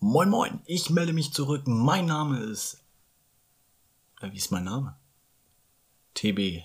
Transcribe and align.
Moin 0.00 0.28
moin, 0.28 0.60
ich 0.64 0.90
melde 0.90 1.12
mich 1.12 1.32
zurück. 1.32 1.66
Mein 1.66 2.06
Name 2.06 2.38
ist. 2.38 2.84
Äh, 4.20 4.30
wie 4.30 4.36
ist 4.36 4.52
mein 4.52 4.62
Name? 4.62 4.96
TBY 6.14 6.64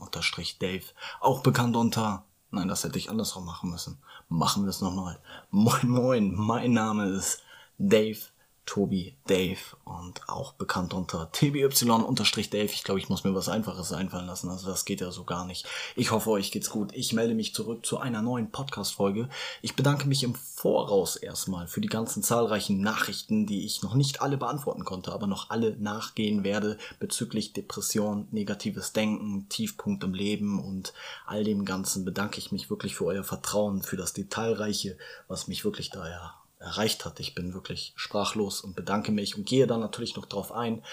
unterstrich 0.00 0.58
Dave. 0.60 0.84
Auch 1.18 1.42
bekannt 1.42 1.74
unter. 1.74 2.24
Nein, 2.52 2.68
das 2.68 2.84
hätte 2.84 2.98
ich 2.98 3.10
andersrum 3.10 3.44
machen 3.44 3.70
müssen. 3.70 3.98
Machen 4.28 4.62
wir 4.62 4.70
es 4.70 4.80
nochmal. 4.80 5.20
Moin 5.50 5.88
moin, 5.88 6.32
mein 6.36 6.72
Name 6.72 7.06
ist 7.06 7.42
Dave 7.78 8.20
Tobi 8.66 9.16
Dave 9.26 9.58
und 9.84 10.28
auch 10.28 10.52
bekannt 10.52 10.94
unter 10.94 11.30
TBY-Dave. 11.32 12.72
Ich 12.72 12.84
glaube, 12.84 13.00
ich 13.00 13.08
muss 13.08 13.24
mir 13.24 13.34
was 13.34 13.48
Einfaches 13.48 13.92
einfallen 13.92 14.26
lassen. 14.26 14.48
Also 14.48 14.68
das 14.68 14.84
geht 14.84 15.00
ja 15.00 15.10
so 15.10 15.24
gar 15.24 15.44
nicht. 15.44 15.66
Ich 15.96 16.10
hoffe, 16.10 16.30
euch 16.30 16.52
geht's 16.52 16.70
gut. 16.70 16.92
Ich 16.94 17.12
melde 17.12 17.34
mich 17.34 17.54
zurück 17.54 17.84
zu 17.84 17.98
einer 17.98 18.22
neuen 18.22 18.50
Podcast-Folge. 18.50 19.28
Ich 19.62 19.74
bedanke 19.74 20.06
mich 20.06 20.22
im 20.22 20.34
Voraus 20.34 21.16
erstmal 21.16 21.66
für 21.66 21.80
die 21.80 21.88
ganzen 21.88 22.22
zahlreichen 22.22 22.80
Nachrichten, 22.80 23.46
die 23.46 23.64
ich 23.64 23.82
noch 23.82 23.94
nicht 23.94 24.22
alle 24.22 24.36
beantworten 24.36 24.84
konnte, 24.84 25.12
aber 25.12 25.26
noch 25.26 25.50
alle 25.50 25.76
nachgehen 25.78 26.44
werde 26.44 26.78
bezüglich 26.98 27.52
Depression, 27.52 28.28
negatives 28.30 28.92
Denken, 28.92 29.48
Tiefpunkt 29.48 30.04
im 30.04 30.14
Leben 30.14 30.62
und 30.62 30.92
all 31.26 31.44
dem 31.44 31.64
Ganzen 31.64 32.04
bedanke 32.04 32.38
ich 32.38 32.52
mich 32.52 32.70
wirklich 32.70 32.94
für 32.94 33.06
euer 33.06 33.24
Vertrauen, 33.24 33.82
für 33.82 33.96
das 33.96 34.12
Detailreiche, 34.12 34.96
was 35.28 35.48
mich 35.48 35.64
wirklich 35.64 35.90
daher 35.90 36.39
erreicht 36.60 37.04
hat. 37.04 37.18
Ich 37.18 37.34
bin 37.34 37.54
wirklich 37.54 37.92
sprachlos 37.96 38.60
und 38.60 38.76
bedanke 38.76 39.10
mich 39.10 39.36
und 39.36 39.46
gehe 39.46 39.66
dann 39.66 39.80
natürlich 39.80 40.14
noch 40.14 40.26
drauf 40.26 40.52
ein. 40.52 40.84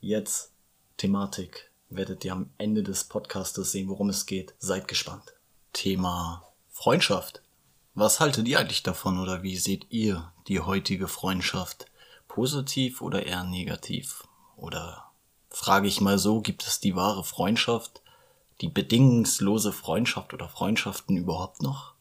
Jetzt 0.00 0.52
Thematik 0.96 1.70
werdet 1.90 2.24
ihr 2.24 2.32
am 2.32 2.50
Ende 2.56 2.82
des 2.82 3.04
Podcastes 3.04 3.72
sehen, 3.72 3.88
worum 3.88 4.08
es 4.08 4.26
geht. 4.26 4.54
Seid 4.58 4.88
gespannt. 4.88 5.34
Thema 5.72 6.44
Freundschaft. 6.70 7.42
Was 7.94 8.20
haltet 8.20 8.46
ihr 8.46 8.60
eigentlich 8.60 8.84
davon 8.84 9.18
oder 9.18 9.42
wie 9.42 9.56
seht 9.56 9.86
ihr 9.90 10.32
die 10.46 10.60
heutige 10.60 11.08
Freundschaft? 11.08 11.86
Positiv 12.28 13.02
oder 13.02 13.26
eher 13.26 13.42
negativ? 13.42 14.28
Oder 14.56 15.10
frage 15.50 15.88
ich 15.88 16.00
mal 16.00 16.18
so, 16.18 16.40
gibt 16.40 16.64
es 16.64 16.78
die 16.78 16.94
wahre 16.94 17.24
Freundschaft, 17.24 18.02
die 18.60 18.68
bedingungslose 18.68 19.72
Freundschaft 19.72 20.32
oder 20.34 20.48
Freundschaften 20.48 21.16
überhaupt 21.16 21.62
noch? 21.62 21.94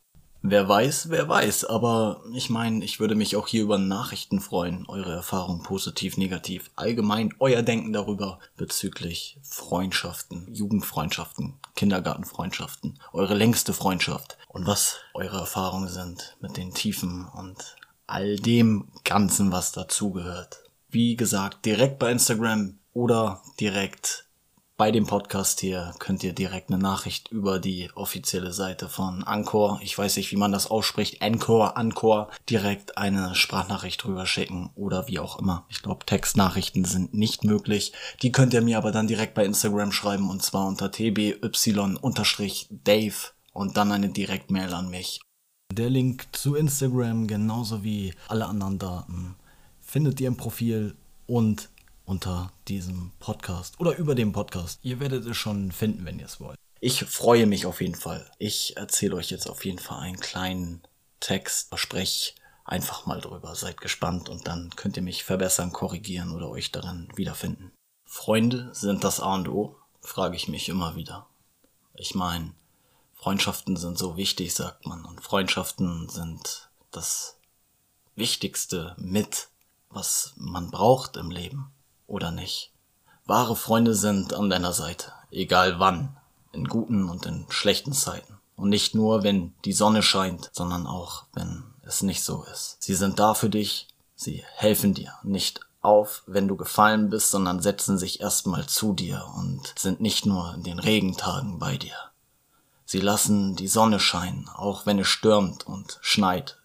Wer 0.50 0.70
weiß, 0.70 1.10
wer 1.10 1.28
weiß, 1.28 1.66
aber 1.66 2.22
ich 2.34 2.50
meine, 2.50 2.82
ich 2.86 3.02
würde 3.02 3.16
mich 3.16 3.36
auch 3.36 3.50
hier 3.50 3.64
über 3.64 3.78
Nachrichten 3.78 4.40
freuen, 4.40 4.86
eure 4.88 5.12
Erfahrung 5.12 5.62
positiv, 5.62 6.16
negativ, 6.16 6.72
allgemein 6.78 7.34
euer 7.40 7.64
Denken 7.64 7.92
darüber 7.92 8.40
bezüglich 8.56 9.38
Freundschaften, 9.44 10.48
Jugendfreundschaften, 10.54 11.56
Kindergartenfreundschaften, 11.76 12.98
eure 13.12 13.34
längste 13.34 13.74
Freundschaft. 13.74 14.38
Und 14.48 14.66
was 14.66 15.00
eure 15.14 15.38
Erfahrungen 15.38 15.90
sind 15.90 16.38
mit 16.40 16.56
den 16.56 16.74
Tiefen 16.74 17.28
und 17.28 17.76
all 18.06 18.38
dem 18.38 18.88
Ganzen, 19.04 19.52
was 19.52 19.74
dazugehört. 19.74 20.64
Wie 20.88 21.18
gesagt, 21.18 21.66
direkt 21.66 22.00
bei 22.00 22.10
Instagram 22.10 22.80
oder 22.94 23.42
direkt 23.60 24.27
bei 24.78 24.92
dem 24.92 25.08
Podcast 25.08 25.60
hier 25.60 25.96
könnt 25.98 26.24
ihr 26.24 26.34
direkt 26.34 26.70
eine 26.70 26.78
Nachricht 26.78 27.30
über 27.32 27.58
die 27.58 27.90
offizielle 27.96 28.54
Seite 28.54 28.88
von 28.88 29.24
Anchor, 29.24 29.80
ich 29.82 29.98
weiß 29.98 30.18
nicht, 30.18 30.32
wie 30.32 30.38
man 30.38 30.52
das 30.52 30.68
ausspricht, 30.68 31.24
Anchor, 31.24 31.76
Anchor, 31.78 32.30
direkt 32.48 32.96
eine 32.98 33.34
Sprachnachricht 33.34 34.04
drüber 34.04 34.28
schicken 34.28 34.70
oder 34.76 35.08
wie 35.08 35.18
auch 35.18 35.40
immer. 35.40 35.66
Ich 35.70 35.82
glaube, 35.82 36.06
Textnachrichten 36.06 36.86
sind 36.86 37.16
nicht 37.16 37.44
möglich. 37.44 37.92
Die 38.22 38.32
könnt 38.32 38.54
ihr 38.54 38.62
mir 38.62 38.78
aber 38.78 38.92
dann 38.92 39.08
direkt 39.08 39.34
bei 39.34 39.46
Instagram 39.46 39.92
schreiben 39.92 40.30
und 40.30 40.44
zwar 40.44 40.68
unter 40.68 40.92
tby-dave 40.92 41.42
und 43.54 43.78
dann 43.78 43.92
eine 43.92 44.10
Direktmail 44.10 44.74
an 44.76 44.92
mich. 44.92 45.20
Der 45.74 45.90
Link 45.90 46.28
zu 46.34 46.54
Instagram 46.56 47.26
genauso 47.26 47.84
wie 47.84 48.14
alle 48.28 48.46
anderen 48.46 48.78
Daten 48.78 49.36
findet 49.82 50.22
ihr 50.22 50.28
im 50.28 50.38
Profil 50.38 50.96
und 51.26 51.70
unter 52.08 52.54
diesem 52.70 53.12
Podcast 53.20 53.80
oder 53.80 53.98
über 53.98 54.16
dem 54.16 54.32
Podcast. 54.32 54.80
Ihr 54.82 55.00
werdet 55.00 55.26
es 55.26 55.38
schon 55.38 55.72
finden, 55.72 56.06
wenn 56.06 56.20
ihr 56.20 56.26
es 56.26 56.40
wollt. 56.40 56.58
Ich 56.80 57.04
freue 57.04 57.46
mich 57.46 57.66
auf 57.66 57.82
jeden 57.82 57.96
Fall. 57.96 58.32
Ich 58.40 58.78
erzähle 58.78 59.16
euch 59.16 59.30
jetzt 59.30 59.48
auf 59.48 59.66
jeden 59.66 59.80
Fall 59.80 60.00
einen 60.00 60.20
kleinen 60.20 60.82
Text, 61.20 61.68
verspreche 61.68 62.34
einfach 62.64 63.06
mal 63.06 63.20
drüber. 63.20 63.56
Seid 63.56 63.82
gespannt 63.82 64.30
und 64.30 64.48
dann 64.48 64.70
könnt 64.76 64.96
ihr 64.96 65.04
mich 65.04 65.26
verbessern, 65.26 65.74
korrigieren 65.74 66.32
oder 66.32 66.50
euch 66.50 66.72
darin 66.72 67.10
wiederfinden. 67.16 67.74
Freunde 68.06 68.74
sind 68.74 69.04
das 69.04 69.20
A 69.20 69.36
und 69.36 69.50
O, 69.50 69.76
frage 70.00 70.38
ich 70.38 70.48
mich 70.48 70.70
immer 70.70 70.96
wieder. 70.96 71.28
Ich 71.94 72.16
meine, 72.16 72.54
Freundschaften 73.16 73.76
sind 73.76 73.98
so 73.98 74.16
wichtig, 74.16 74.54
sagt 74.54 74.86
man, 74.86 75.04
und 75.04 75.22
Freundschaften 75.22 76.08
sind 76.08 76.70
das 76.92 77.38
Wichtigste 78.16 78.96
mit, 78.98 79.50
was 79.90 80.34
man 80.38 80.72
braucht 80.72 81.18
im 81.18 81.32
Leben 81.32 81.74
oder 82.08 82.32
nicht. 82.32 82.72
Wahre 83.26 83.56
Freunde 83.56 83.94
sind 83.94 84.34
an 84.34 84.50
deiner 84.50 84.74
Seite, 84.74 85.12
egal 85.32 85.80
wann, 85.80 86.18
in 86.54 86.68
guten 86.68 87.10
und 87.10 87.26
in 87.26 87.46
schlechten 87.50 87.94
Zeiten. 87.94 88.38
Und 88.56 88.70
nicht 88.70 88.96
nur, 88.96 89.24
wenn 89.24 89.54
die 89.66 89.74
Sonne 89.74 90.02
scheint, 90.02 90.50
sondern 90.54 90.88
auch, 90.88 91.26
wenn 91.34 91.64
es 91.84 92.02
nicht 92.02 92.24
so 92.24 92.44
ist. 92.52 92.78
Sie 92.80 92.96
sind 92.96 93.20
da 93.20 93.34
für 93.34 93.50
dich, 93.50 93.88
sie 94.16 94.44
helfen 94.56 94.94
dir 94.94 95.14
nicht 95.24 95.62
auf, 95.82 96.24
wenn 96.26 96.48
du 96.48 96.56
gefallen 96.56 97.10
bist, 97.10 97.32
sondern 97.32 97.62
setzen 97.62 97.98
sich 97.98 98.20
erstmal 98.20 98.66
zu 98.66 98.94
dir 98.94 99.26
und 99.38 99.74
sind 99.78 100.02
nicht 100.02 100.26
nur 100.26 100.54
in 100.56 100.64
den 100.64 100.80
Regentagen 100.80 101.60
bei 101.60 101.78
dir. 101.78 101.96
Sie 102.86 103.00
lassen 103.00 103.56
die 103.56 103.68
Sonne 103.68 104.00
scheinen, 104.00 104.50
auch 104.50 104.86
wenn 104.86 105.00
es 105.00 105.08
stürmt 105.08 105.68
und 105.68 106.00
schneit, 106.02 106.58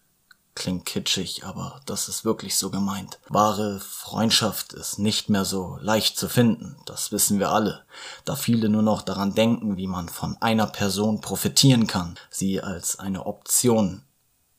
Klingt 0.55 0.85
kitschig, 0.85 1.43
aber 1.45 1.81
das 1.85 2.07
ist 2.07 2.25
wirklich 2.25 2.57
so 2.57 2.69
gemeint. 2.69 3.19
Wahre 3.27 3.79
Freundschaft 3.79 4.73
ist 4.73 4.99
nicht 4.99 5.27
mehr 5.27 5.45
so 5.45 5.77
leicht 5.81 6.17
zu 6.17 6.29
finden, 6.29 6.75
das 6.85 7.11
wissen 7.11 7.39
wir 7.39 7.49
alle, 7.49 7.83
da 8.23 8.35
viele 8.35 8.69
nur 8.69 8.83
noch 8.83 9.01
daran 9.01 9.33
denken, 9.33 9.77
wie 9.77 9.87
man 9.87 10.09
von 10.09 10.37
einer 10.41 10.67
Person 10.67 11.21
profitieren 11.21 11.87
kann, 11.87 12.19
sie 12.29 12.61
als 12.61 12.99
eine 12.99 13.25
Option 13.25 14.03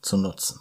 zu 0.02 0.16
nutzen. 0.16 0.60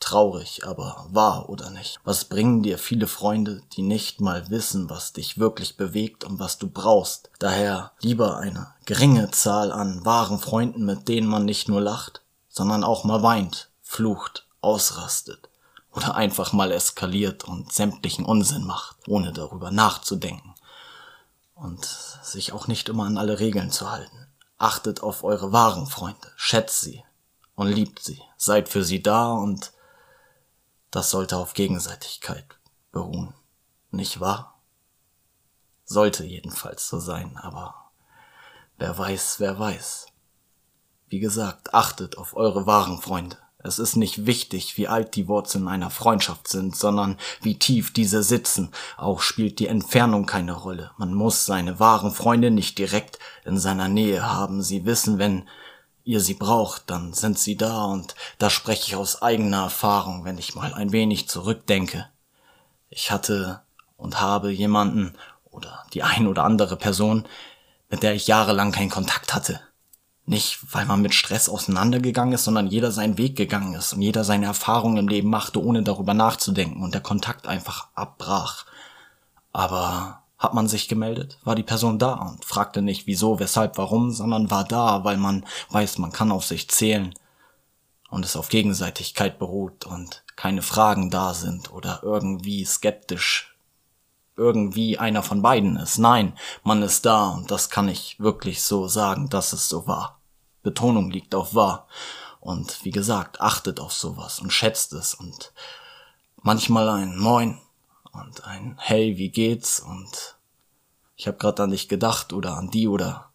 Traurig, 0.00 0.64
aber 0.64 1.06
wahr 1.10 1.48
oder 1.48 1.70
nicht? 1.70 1.98
Was 2.04 2.24
bringen 2.24 2.62
dir 2.62 2.78
viele 2.78 3.08
Freunde, 3.08 3.62
die 3.72 3.82
nicht 3.82 4.20
mal 4.20 4.48
wissen, 4.48 4.88
was 4.90 5.12
dich 5.12 5.38
wirklich 5.38 5.76
bewegt 5.76 6.24
und 6.24 6.38
was 6.38 6.58
du 6.58 6.68
brauchst? 6.68 7.30
Daher 7.38 7.92
lieber 8.00 8.36
eine 8.38 8.68
geringe 8.84 9.30
Zahl 9.32 9.72
an 9.72 10.04
wahren 10.04 10.38
Freunden, 10.38 10.84
mit 10.84 11.08
denen 11.08 11.28
man 11.28 11.44
nicht 11.44 11.68
nur 11.68 11.80
lacht, 11.80 12.22
sondern 12.48 12.84
auch 12.84 13.04
mal 13.04 13.22
weint, 13.22 13.67
flucht, 13.88 14.46
ausrastet 14.60 15.48
oder 15.92 16.14
einfach 16.14 16.52
mal 16.52 16.70
eskaliert 16.72 17.44
und 17.44 17.72
sämtlichen 17.72 18.26
Unsinn 18.26 18.64
macht, 18.64 19.08
ohne 19.08 19.32
darüber 19.32 19.70
nachzudenken 19.70 20.54
und 21.54 21.86
sich 22.22 22.52
auch 22.52 22.66
nicht 22.66 22.90
immer 22.90 23.06
an 23.06 23.16
alle 23.16 23.40
Regeln 23.40 23.70
zu 23.70 23.90
halten. 23.90 24.28
Achtet 24.58 25.02
auf 25.02 25.24
eure 25.24 25.52
wahren 25.52 25.86
Freunde, 25.86 26.30
schätzt 26.36 26.82
sie 26.82 27.02
und 27.54 27.68
liebt 27.68 28.02
sie, 28.02 28.20
seid 28.36 28.68
für 28.68 28.84
sie 28.84 29.02
da 29.02 29.32
und 29.32 29.72
das 30.90 31.10
sollte 31.10 31.38
auf 31.38 31.54
Gegenseitigkeit 31.54 32.44
beruhen, 32.92 33.32
nicht 33.90 34.20
wahr? 34.20 34.60
Sollte 35.86 36.24
jedenfalls 36.24 36.86
so 36.88 37.00
sein, 37.00 37.38
aber 37.38 37.90
wer 38.76 38.98
weiß, 38.98 39.40
wer 39.40 39.58
weiß. 39.58 40.08
Wie 41.06 41.20
gesagt, 41.20 41.72
achtet 41.72 42.18
auf 42.18 42.36
eure 42.36 42.66
wahren 42.66 43.00
Freunde. 43.00 43.38
Es 43.60 43.80
ist 43.80 43.96
nicht 43.96 44.24
wichtig, 44.24 44.76
wie 44.76 44.86
alt 44.86 45.16
die 45.16 45.26
Wurzeln 45.26 45.66
einer 45.66 45.90
Freundschaft 45.90 46.46
sind, 46.46 46.76
sondern 46.76 47.18
wie 47.42 47.58
tief 47.58 47.92
diese 47.92 48.22
sitzen. 48.22 48.70
Auch 48.96 49.20
spielt 49.20 49.58
die 49.58 49.66
Entfernung 49.66 50.26
keine 50.26 50.52
Rolle. 50.52 50.92
Man 50.96 51.12
muss 51.12 51.44
seine 51.44 51.80
wahren 51.80 52.12
Freunde 52.12 52.52
nicht 52.52 52.78
direkt 52.78 53.18
in 53.44 53.58
seiner 53.58 53.88
Nähe 53.88 54.30
haben. 54.30 54.62
Sie 54.62 54.84
wissen, 54.84 55.18
wenn 55.18 55.48
ihr 56.04 56.20
sie 56.20 56.34
braucht, 56.34 56.88
dann 56.88 57.12
sind 57.12 57.38
sie 57.38 57.56
da 57.56 57.84
und 57.86 58.14
da 58.38 58.48
spreche 58.48 58.86
ich 58.86 58.96
aus 58.96 59.22
eigener 59.22 59.64
Erfahrung, 59.64 60.24
wenn 60.24 60.38
ich 60.38 60.54
mal 60.54 60.72
ein 60.72 60.92
wenig 60.92 61.28
zurückdenke. 61.28 62.08
Ich 62.88 63.10
hatte 63.10 63.60
und 63.96 64.20
habe 64.20 64.50
jemanden 64.50 65.14
oder 65.50 65.84
die 65.92 66.04
ein 66.04 66.28
oder 66.28 66.44
andere 66.44 66.76
Person, 66.76 67.26
mit 67.90 68.02
der 68.02 68.14
ich 68.14 68.28
jahrelang 68.28 68.70
keinen 68.70 68.88
Kontakt 68.88 69.34
hatte. 69.34 69.60
Nicht, 70.28 70.58
weil 70.72 70.84
man 70.84 71.00
mit 71.00 71.14
Stress 71.14 71.48
auseinandergegangen 71.48 72.34
ist, 72.34 72.44
sondern 72.44 72.66
jeder 72.66 72.92
seinen 72.92 73.16
Weg 73.16 73.34
gegangen 73.34 73.72
ist 73.72 73.94
und 73.94 74.02
jeder 74.02 74.24
seine 74.24 74.44
Erfahrungen 74.44 74.98
im 74.98 75.08
Leben 75.08 75.30
machte, 75.30 75.64
ohne 75.64 75.82
darüber 75.82 76.12
nachzudenken 76.12 76.82
und 76.82 76.92
der 76.92 77.00
Kontakt 77.00 77.46
einfach 77.46 77.88
abbrach. 77.94 78.66
Aber 79.54 80.22
hat 80.36 80.52
man 80.52 80.68
sich 80.68 80.86
gemeldet, 80.86 81.38
war 81.44 81.54
die 81.54 81.62
Person 81.62 81.98
da 81.98 82.12
und 82.12 82.44
fragte 82.44 82.82
nicht 82.82 83.06
wieso, 83.06 83.40
weshalb, 83.40 83.78
warum, 83.78 84.10
sondern 84.12 84.50
war 84.50 84.64
da, 84.64 85.02
weil 85.02 85.16
man 85.16 85.46
weiß, 85.70 85.96
man 85.96 86.12
kann 86.12 86.30
auf 86.30 86.44
sich 86.44 86.68
zählen 86.68 87.14
und 88.10 88.22
es 88.26 88.36
auf 88.36 88.50
Gegenseitigkeit 88.50 89.38
beruht 89.38 89.86
und 89.86 90.24
keine 90.36 90.60
Fragen 90.60 91.08
da 91.08 91.32
sind 91.32 91.72
oder 91.72 92.00
irgendwie 92.02 92.66
skeptisch 92.66 93.56
irgendwie 94.36 94.98
einer 94.98 95.22
von 95.22 95.40
beiden 95.40 95.76
ist. 95.76 95.96
Nein, 95.96 96.34
man 96.64 96.82
ist 96.82 97.06
da 97.06 97.30
und 97.30 97.50
das 97.50 97.70
kann 97.70 97.88
ich 97.88 98.20
wirklich 98.20 98.62
so 98.62 98.88
sagen, 98.88 99.30
dass 99.30 99.54
es 99.54 99.70
so 99.70 99.86
war. 99.86 100.17
Betonung 100.68 101.10
liegt 101.10 101.34
auf 101.34 101.54
wahr. 101.54 101.86
Und 102.40 102.84
wie 102.84 102.90
gesagt, 102.90 103.40
achtet 103.40 103.80
auf 103.80 103.92
sowas 103.92 104.38
und 104.38 104.52
schätzt 104.52 104.92
es 104.92 105.14
und 105.14 105.52
manchmal 106.42 106.88
ein 106.90 107.18
Moin 107.18 107.58
und 108.12 108.44
ein 108.44 108.76
Hey, 108.78 109.16
wie 109.16 109.30
geht's 109.30 109.80
und 109.80 110.36
ich 111.16 111.26
habe 111.26 111.38
gerade 111.38 111.62
an 111.64 111.70
dich 111.70 111.88
gedacht 111.88 112.32
oder 112.32 112.56
an 112.56 112.70
die 112.70 112.86
oder 112.86 113.30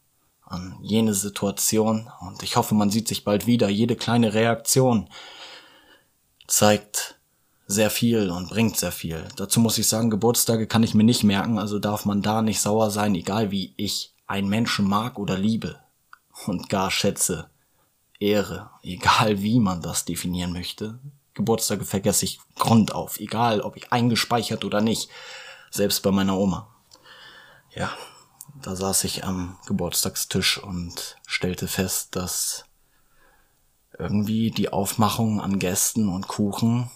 an 0.46 0.78
jene 0.82 1.14
Situation 1.14 2.10
und 2.22 2.44
ich 2.44 2.56
hoffe, 2.56 2.76
man 2.76 2.92
sieht 2.92 3.08
sich 3.08 3.24
bald 3.24 3.48
wieder. 3.48 3.68
Jede 3.68 3.96
kleine 3.96 4.34
Reaktion 4.34 5.10
zeigt 6.48 7.16
sehr 7.66 7.90
viel 7.90 8.30
und 8.30 8.50
bringt 8.50 8.78
sehr 8.78 8.92
viel. 8.92 9.28
Dazu 9.36 9.60
muss 9.60 9.78
ich 9.80 9.88
sagen, 9.88 10.12
Geburtstage 10.12 10.68
kann 10.68 10.84
ich 10.84 10.94
mir 10.94 11.04
nicht 11.04 11.24
merken, 11.24 11.58
also 11.58 11.80
darf 11.80 12.06
man 12.06 12.22
da 12.22 12.42
nicht 12.42 12.62
sauer 12.62 12.92
sein, 12.92 13.16
egal 13.16 13.52
wie 13.52 13.74
ich 13.76 14.14
einen 14.28 14.50
Menschen 14.50 14.88
mag 14.88 15.18
oder 15.18 15.38
liebe 15.38 15.83
und 16.48 16.70
gar 16.70 16.92
schätze, 16.92 17.50
ehre, 18.20 18.70
egal 18.82 19.42
wie 19.42 19.60
man 19.60 19.82
das 19.82 20.06
definieren 20.06 20.54
möchte. 20.54 21.00
Geburtstage 21.34 21.86
vergesse 21.86 22.26
ich 22.26 22.40
grundauf, 22.56 23.20
egal 23.20 23.62
ob 23.62 23.76
ich 23.76 23.92
eingespeichert 23.92 24.66
oder 24.66 24.82
nicht, 24.82 25.10
selbst 25.72 26.04
bei 26.04 26.12
meiner 26.12 26.38
Oma. 26.38 26.68
Ja, 27.76 27.92
da 28.62 28.76
saß 28.76 29.04
ich 29.06 29.24
am 29.26 29.58
Geburtstagstisch 29.66 30.60
und 30.60 31.18
stellte 31.26 31.68
fest, 31.68 32.16
dass 32.16 32.66
irgendwie 33.98 34.52
die 34.52 34.72
Aufmachung 34.72 35.42
an 35.42 35.60
Gästen 35.60 36.10
und 36.10 36.28
Kuchen 36.28 36.90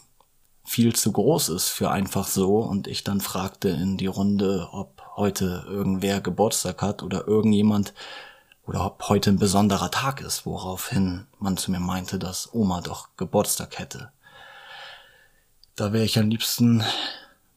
viel 0.63 0.95
zu 0.95 1.11
groß 1.11 1.49
ist 1.49 1.69
für 1.69 1.91
einfach 1.91 2.27
so 2.27 2.59
und 2.59 2.87
ich 2.87 3.03
dann 3.03 3.21
fragte 3.21 3.69
in 3.69 3.97
die 3.97 4.07
Runde, 4.07 4.67
ob 4.71 5.01
heute 5.15 5.65
irgendwer 5.67 6.21
Geburtstag 6.21 6.81
hat 6.81 7.03
oder 7.03 7.27
irgendjemand 7.27 7.93
oder 8.67 8.85
ob 8.85 9.07
heute 9.07 9.31
ein 9.31 9.39
besonderer 9.39 9.89
Tag 9.89 10.19
ist, 10.21 10.45
woraufhin 10.45 11.25
man 11.39 11.55
zu 11.55 11.71
mir 11.71 11.79
meinte, 11.79 12.19
dass 12.19 12.53
Oma 12.53 12.81
doch 12.81 13.09
Geburtstag 13.15 13.79
hätte. 13.79 14.11
Da 15.75 15.93
wäre 15.93 16.03
ich 16.03 16.19
am 16.19 16.29
liebsten 16.29 16.83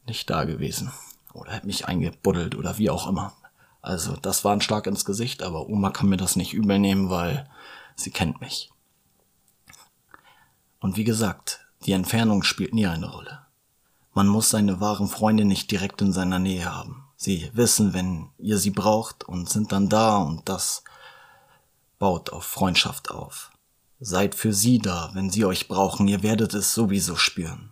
nicht 0.07 0.29
da 0.29 0.45
gewesen 0.45 0.91
oder 1.33 1.51
hätte 1.51 1.67
mich 1.67 1.85
eingebuddelt 1.85 2.55
oder 2.55 2.77
wie 2.77 2.89
auch 2.89 3.07
immer. 3.07 3.33
Also 3.81 4.15
das 4.15 4.45
war 4.45 4.53
ein 4.53 4.61
Schlag 4.61 4.87
ins 4.87 5.05
Gesicht, 5.05 5.43
aber 5.43 5.67
Oma 5.67 5.89
kann 5.89 6.07
mir 6.07 6.17
das 6.17 6.35
nicht 6.35 6.53
übel 6.53 6.79
nehmen, 6.79 7.09
weil 7.09 7.49
sie 7.95 8.11
kennt 8.11 8.39
mich. 8.39 8.71
Und 10.79 10.95
wie 10.95 11.03
gesagt, 11.03 11.65
die 11.85 11.91
Entfernung 11.91 12.43
spielt 12.43 12.73
nie 12.73 12.87
eine 12.87 13.11
Rolle. 13.11 13.39
Man 14.13 14.27
muss 14.27 14.49
seine 14.49 14.79
wahren 14.79 15.07
Freunde 15.07 15.45
nicht 15.45 15.71
direkt 15.71 16.01
in 16.01 16.13
seiner 16.13 16.39
Nähe 16.39 16.73
haben. 16.73 17.05
Sie 17.17 17.49
wissen, 17.53 17.93
wenn 17.93 18.29
ihr 18.37 18.57
sie 18.57 18.71
braucht 18.71 19.23
und 19.23 19.49
sind 19.49 19.71
dann 19.71 19.89
da 19.89 20.17
und 20.17 20.47
das 20.47 20.83
baut 22.01 22.31
auf 22.31 22.45
Freundschaft 22.45 23.11
auf. 23.11 23.51
Seid 23.99 24.33
für 24.33 24.53
sie 24.53 24.79
da, 24.79 25.11
wenn 25.13 25.29
sie 25.29 25.45
euch 25.45 25.67
brauchen, 25.67 26.07
ihr 26.07 26.23
werdet 26.23 26.55
es 26.55 26.73
sowieso 26.73 27.15
spüren. 27.15 27.71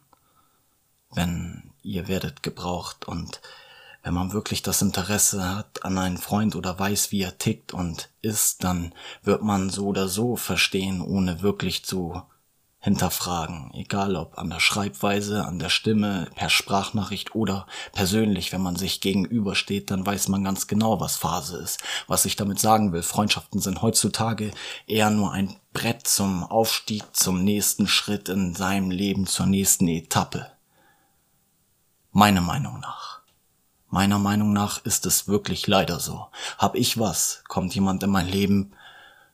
Wenn 1.10 1.72
ihr 1.81 2.08
werdet 2.08 2.44
gebraucht 2.44 3.08
und 3.08 3.42
wenn 4.04 4.14
man 4.14 4.31
wirklich 4.31 4.62
das 4.62 4.84
Interesse 4.84 5.56
hat 5.56 5.84
an 5.84 5.98
einen 5.98 6.20
Freund 6.20 6.56
oder 6.56 6.78
weiß, 6.78 7.12
wie 7.12 7.24
er 7.24 7.40
tickt 7.40 7.74
und 7.74 8.12
ist, 8.22 8.64
dann 8.64 8.94
wird 9.24 9.42
man 9.42 9.72
so 9.72 9.88
oder 9.88 10.08
so 10.08 10.36
verstehen, 10.36 11.02
ohne 11.02 11.42
wirklich 11.42 11.84
zu 11.84 12.22
hinterfragen, 12.81 13.72
egal 13.74 14.16
ob 14.16 14.38
an 14.38 14.50
der 14.50 14.62
Schreibweise, 14.62 15.46
an 15.46 15.60
der 15.60 15.70
Stimme, 15.70 16.30
per 16.36 16.50
Sprachnachricht 16.50 17.36
oder 17.36 17.68
persönlich, 17.92 18.54
wenn 18.54 18.62
man 18.62 18.78
sich 18.78 19.02
gegenübersteht, 19.02 19.92
dann 19.92 20.06
weiß 20.06 20.30
man 20.30 20.46
ganz 20.46 20.68
genau, 20.68 21.02
was 21.02 21.18
Phase 21.18 21.58
ist. 21.58 21.84
Was 22.08 22.24
ich 22.24 22.38
damit 22.38 22.60
sagen 22.60 22.94
will, 22.94 23.04
Freundschaften 23.04 23.60
sind 23.60 23.81
heutzutage 23.81 24.52
eher 24.88 25.10
nur 25.10 25.34
ein 25.34 25.58
Brett 25.74 26.08
zum 26.08 26.44
Aufstieg, 26.44 27.04
zum 27.12 27.44
nächsten 27.44 27.86
Schritt 27.86 28.30
in 28.30 28.56
seinem 28.56 28.92
Leben, 28.92 29.28
zur 29.28 29.46
nächsten 29.46 29.88
Etappe. 29.90 30.50
Meiner 32.12 32.42
Meinung 32.42 32.80
nach. 32.80 33.20
Meiner 33.90 34.20
Meinung 34.20 34.54
nach 34.54 34.86
ist 34.86 35.06
es 35.06 35.28
wirklich 35.28 35.68
leider 35.68 36.00
so. 36.00 36.28
Hab 36.58 36.76
ich 36.76 36.98
was, 36.98 37.44
kommt 37.48 37.76
jemand 37.76 38.04
in 38.04 38.10
mein 38.10 38.28
Leben, 38.28 38.72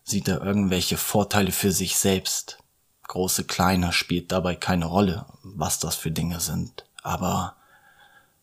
sieht 0.03 0.27
er 0.27 0.41
irgendwelche 0.41 0.97
Vorteile 0.97 1.51
für 1.51 1.71
sich 1.71 1.97
selbst, 1.97 2.59
große, 3.15 3.45
kleine 3.45 3.93
spielt 3.93 4.33
dabei 4.33 4.55
keine 4.55 4.85
Rolle, 4.85 5.25
was 5.41 5.79
das 5.79 5.95
für 5.95 6.11
Dinge 6.11 6.41
sind. 6.41 6.83
Aber 7.01 7.55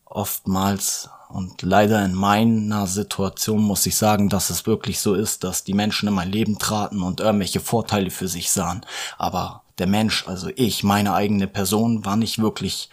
oftmals 0.05 1.09
und 1.29 1.61
leider 1.61 2.03
in 2.03 2.15
meiner 2.15 2.87
Situation 2.87 3.61
muss 3.61 3.85
ich 3.85 3.95
sagen, 3.95 4.29
dass 4.29 4.49
es 4.49 4.65
wirklich 4.65 4.99
so 4.99 5.13
ist, 5.13 5.43
dass 5.43 5.63
die 5.63 5.75
Menschen 5.75 6.07
in 6.07 6.15
mein 6.15 6.31
Leben 6.31 6.57
traten 6.57 7.03
und 7.03 7.19
irgendwelche 7.19 7.59
Vorteile 7.59 8.09
für 8.09 8.27
sich 8.27 8.51
sahen. 8.51 8.83
Aber 9.19 9.61
der 9.77 9.87
Mensch, 9.87 10.27
also 10.27 10.49
ich, 10.55 10.83
meine 10.83 11.13
eigene 11.13 11.47
Person, 11.47 12.03
war 12.03 12.15
nicht 12.15 12.39
wirklich 12.39 12.89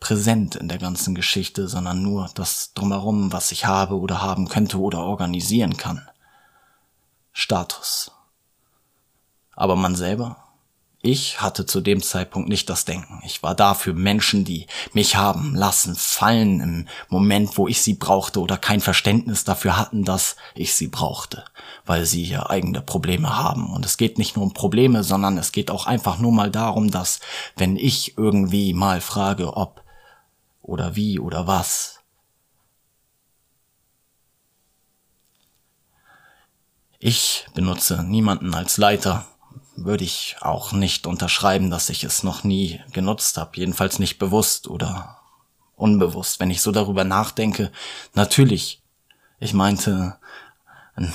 präsent 0.00 0.54
in 0.54 0.68
der 0.68 0.78
ganzen 0.78 1.14
Geschichte, 1.14 1.66
sondern 1.66 2.02
nur 2.02 2.28
das 2.34 2.74
drumherum, 2.74 3.32
was 3.32 3.52
ich 3.52 3.64
habe 3.64 3.98
oder 3.98 4.20
haben 4.20 4.48
könnte 4.48 4.78
oder 4.78 4.98
organisieren 4.98 5.78
kann. 5.78 6.06
Status. 7.32 8.10
Aber 9.54 9.76
man 9.76 9.94
selber 9.94 10.41
ich 11.04 11.40
hatte 11.40 11.66
zu 11.66 11.80
dem 11.80 12.00
Zeitpunkt 12.00 12.48
nicht 12.48 12.70
das 12.70 12.84
Denken. 12.84 13.20
Ich 13.24 13.42
war 13.42 13.56
da 13.56 13.74
für 13.74 13.92
Menschen, 13.92 14.44
die 14.44 14.68
mich 14.92 15.16
haben 15.16 15.52
lassen 15.56 15.96
fallen 15.96 16.60
im 16.60 16.88
Moment, 17.08 17.58
wo 17.58 17.66
ich 17.66 17.82
sie 17.82 17.94
brauchte 17.94 18.40
oder 18.40 18.56
kein 18.56 18.80
Verständnis 18.80 19.42
dafür 19.42 19.76
hatten, 19.76 20.04
dass 20.04 20.36
ich 20.54 20.74
sie 20.74 20.86
brauchte, 20.86 21.44
weil 21.84 22.06
sie 22.06 22.22
ja 22.22 22.48
eigene 22.48 22.82
Probleme 22.82 23.36
haben. 23.36 23.74
Und 23.74 23.84
es 23.84 23.96
geht 23.96 24.16
nicht 24.16 24.36
nur 24.36 24.44
um 24.44 24.54
Probleme, 24.54 25.02
sondern 25.02 25.38
es 25.38 25.50
geht 25.50 25.72
auch 25.72 25.86
einfach 25.86 26.18
nur 26.18 26.30
mal 26.30 26.52
darum, 26.52 26.92
dass 26.92 27.18
wenn 27.56 27.76
ich 27.76 28.16
irgendwie 28.16 28.72
mal 28.72 29.00
frage, 29.00 29.56
ob 29.56 29.82
oder 30.62 30.94
wie 30.94 31.18
oder 31.18 31.48
was, 31.48 31.98
ich 37.00 37.48
benutze 37.54 38.04
niemanden 38.04 38.54
als 38.54 38.76
Leiter 38.76 39.26
würde 39.84 40.04
ich 40.04 40.36
auch 40.40 40.72
nicht 40.72 41.06
unterschreiben, 41.06 41.70
dass 41.70 41.88
ich 41.88 42.04
es 42.04 42.22
noch 42.22 42.44
nie 42.44 42.80
genutzt 42.92 43.36
habe. 43.36 43.52
Jedenfalls 43.54 43.98
nicht 43.98 44.18
bewusst 44.18 44.68
oder 44.68 45.18
unbewusst. 45.76 46.40
Wenn 46.40 46.50
ich 46.50 46.62
so 46.62 46.72
darüber 46.72 47.04
nachdenke, 47.04 47.72
natürlich, 48.14 48.82
ich 49.40 49.54
meinte 49.54 50.16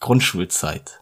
Grundschulzeit. 0.00 1.00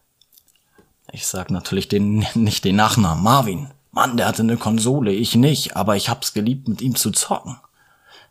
Ich 1.13 1.27
sag 1.27 1.51
natürlich 1.51 1.89
den, 1.89 2.27
nicht 2.35 2.65
den 2.65 2.77
Nachnamen. 2.77 3.23
Marvin. 3.23 3.71
Mann, 3.91 4.17
der 4.17 4.27
hatte 4.27 4.43
eine 4.43 4.59
Konsole, 4.59 5.13
ich 5.13 5.35
nicht, 5.35 5.77
aber 5.77 5.97
ich 5.97 6.09
hab's 6.09 6.35
geliebt, 6.35 6.69
mit 6.69 6.83
ihm 6.83 6.95
zu 6.95 7.11
zocken. 7.11 7.59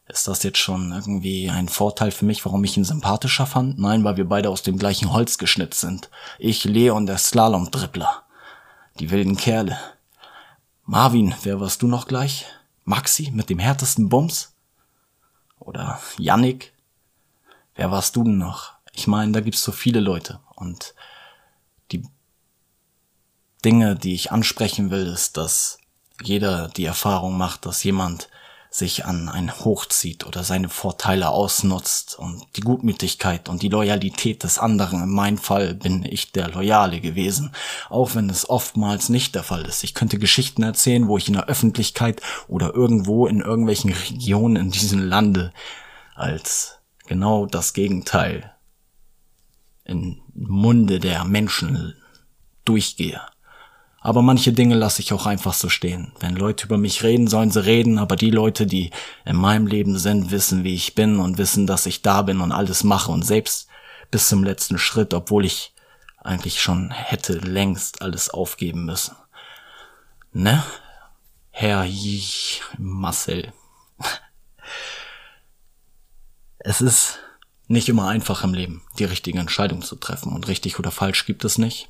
Ist 0.08 0.28
das 0.28 0.44
jetzt 0.44 0.60
schon 0.60 0.92
irgendwie 0.94 1.50
ein 1.50 1.68
Vorteil 1.68 2.12
für 2.12 2.24
mich, 2.24 2.46
warum 2.46 2.64
ich 2.64 2.78
ihn 2.78 2.86
sympathischer 2.86 3.46
fand? 3.46 3.78
Nein, 3.78 4.04
weil 4.04 4.16
wir 4.16 4.30
beide 4.30 4.50
aus 4.50 4.62
dem 4.62 4.78
gleichen 4.78 5.12
Holz 5.12 5.38
geschnitzt 5.38 5.82
sind. 5.82 6.10
Ich 6.40 6.64
Leon, 6.64 7.06
der 7.06 7.18
Slalom-Dribbler. 7.18 8.24
Die 9.00 9.12
wilden 9.12 9.38
Kerle. 9.38 9.78
Marvin, 10.84 11.36
wer 11.44 11.60
warst 11.60 11.84
du 11.84 11.88
noch 11.88 12.08
gleich? 12.08 12.46
Maxi 12.84 13.30
mit 13.32 13.50
dem 13.50 13.60
härtesten 13.60 14.10
Bums? 14.10 14.56
Oder 15.60 16.00
Yannick? 16.18 16.74
Wer 17.76 17.92
warst 17.92 18.16
du 18.16 18.24
denn 18.24 18.40
noch? 18.40 18.74
Ich 18.94 19.06
meine, 19.06 19.34
da 19.34 19.42
gibt's 19.42 19.62
so 19.62 19.72
viele 19.72 20.00
Leute 20.00 20.40
und 20.56 20.96
die 21.92 22.08
Dinge, 23.64 23.96
die 23.96 24.16
ich 24.16 24.32
ansprechen 24.32 24.90
will, 24.90 25.06
ist, 25.06 25.38
dass 25.38 25.78
jeder 26.24 26.70
die 26.70 26.86
Erfahrung 26.86 27.38
macht, 27.38 27.68
dass 27.68 27.84
jemand 27.84 28.30
sich 28.78 29.06
an 29.06 29.28
einen 29.28 29.52
hochzieht 29.52 30.28
oder 30.28 30.44
seine 30.44 30.70
Vorteile 30.70 31.30
ausnutzt 31.30 32.18
und 32.20 32.46
die 32.56 32.62
Gutmütigkeit 32.62 33.50
und 33.50 33.64
die 33.64 33.70
Loyalität 33.70 34.44
des 34.44 34.60
anderen. 34.60 35.02
In 35.02 35.10
meinem 35.10 35.40
Fall 35.40 35.74
bin 35.74 36.06
ich 36.06 36.32
der 36.32 36.50
Loyale 36.50 37.02
gewesen, 37.02 37.54
auch 37.90 38.14
wenn 38.14 38.30
es 38.30 38.48
oftmals 38.48 39.10
nicht 39.10 39.34
der 39.34 39.42
Fall 39.42 39.66
ist. 39.66 39.84
Ich 39.84 39.96
könnte 39.96 40.20
Geschichten 40.20 40.62
erzählen, 40.62 41.08
wo 41.08 41.18
ich 41.18 41.28
in 41.28 41.34
der 41.34 41.48
Öffentlichkeit 41.48 42.22
oder 42.48 42.76
irgendwo 42.76 43.26
in 43.26 43.42
irgendwelchen 43.42 43.92
Regionen 43.92 44.58
in 44.58 44.72
diesem 44.72 45.00
Lande 45.00 45.52
als 46.14 46.78
genau 47.08 47.48
das 47.48 47.74
Gegenteil 47.74 48.54
in 49.86 50.22
Munde 50.36 51.00
der 51.00 51.24
Menschen 51.24 51.96
durchgehe. 52.64 53.22
Aber 54.00 54.22
manche 54.22 54.54
Dinge 54.54 54.76
lasse 54.76 55.02
ich 55.02 55.12
auch 55.12 55.26
einfach 55.26 55.54
so 55.54 55.70
stehen. 55.70 56.12
Wenn 56.20 56.36
Leute 56.36 56.66
über 56.66 56.78
mich 56.78 57.04
reden, 57.04 57.28
sollen 57.28 57.52
sie 57.52 57.66
reden, 57.66 57.98
aber 57.98 58.16
die 58.16 58.30
Leute, 58.30 58.68
die 58.68 58.92
in 59.26 59.36
meinem 59.36 59.68
Leben 59.68 59.98
sind, 59.98 60.32
wissen, 60.32 60.64
wie 60.64 60.76
ich 60.76 60.96
bin 60.96 61.20
und 61.20 61.38
wissen, 61.38 61.68
dass 61.68 61.86
ich 61.86 62.04
da 62.04 62.22
bin 62.22 62.40
und 62.40 62.52
alles 62.52 62.84
mache 62.84 63.12
und 63.12 63.24
selbst 63.24 63.68
bis 64.12 64.30
zum 64.30 64.44
letzten 64.44 64.78
Schritt, 64.78 65.14
obwohl 65.14 65.46
ich 65.46 65.74
eigentlich 66.24 66.62
schon 66.62 66.92
hätte 66.92 67.34
längst 67.34 68.02
alles 68.02 68.30
aufgeben 68.30 68.86
müssen. 68.86 69.16
Ne? 70.32 70.64
Herr 71.52 71.86
J 71.86 72.22
Marcel. 72.78 73.54
Es 76.60 76.82
ist 76.82 77.20
nicht 77.68 77.88
immer 77.88 78.10
einfach 78.10 78.44
im 78.44 78.54
Leben, 78.54 78.84
die 79.00 79.06
richtige 79.06 79.40
Entscheidung 79.40 79.84
zu 79.84 79.96
treffen 79.96 80.34
und 80.34 80.50
richtig 80.50 80.80
oder 80.80 80.92
falsch 80.92 81.26
gibt 81.26 81.46
es 81.46 81.58
nicht. 81.58 81.88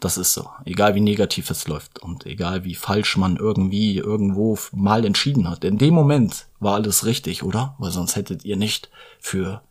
Das 0.00 0.16
ist 0.16 0.32
so. 0.32 0.48
Egal 0.64 0.94
wie 0.94 1.00
negativ 1.00 1.50
es 1.50 1.66
läuft 1.66 1.98
und 1.98 2.24
egal 2.24 2.64
wie 2.64 2.76
falsch 2.76 3.16
man 3.16 3.36
irgendwie 3.36 3.98
irgendwo 3.98 4.56
mal 4.72 5.04
entschieden 5.04 5.50
hat. 5.50 5.64
In 5.64 5.78
dem 5.78 5.94
Moment 5.94 6.46
war 6.60 6.74
alles 6.74 7.04
richtig, 7.04 7.42
oder? 7.42 7.74
Weil 7.78 7.90
sonst 7.90 8.14
hättet 8.14 8.44
ihr 8.44 8.56
nicht 8.56 8.90
für 9.18 9.62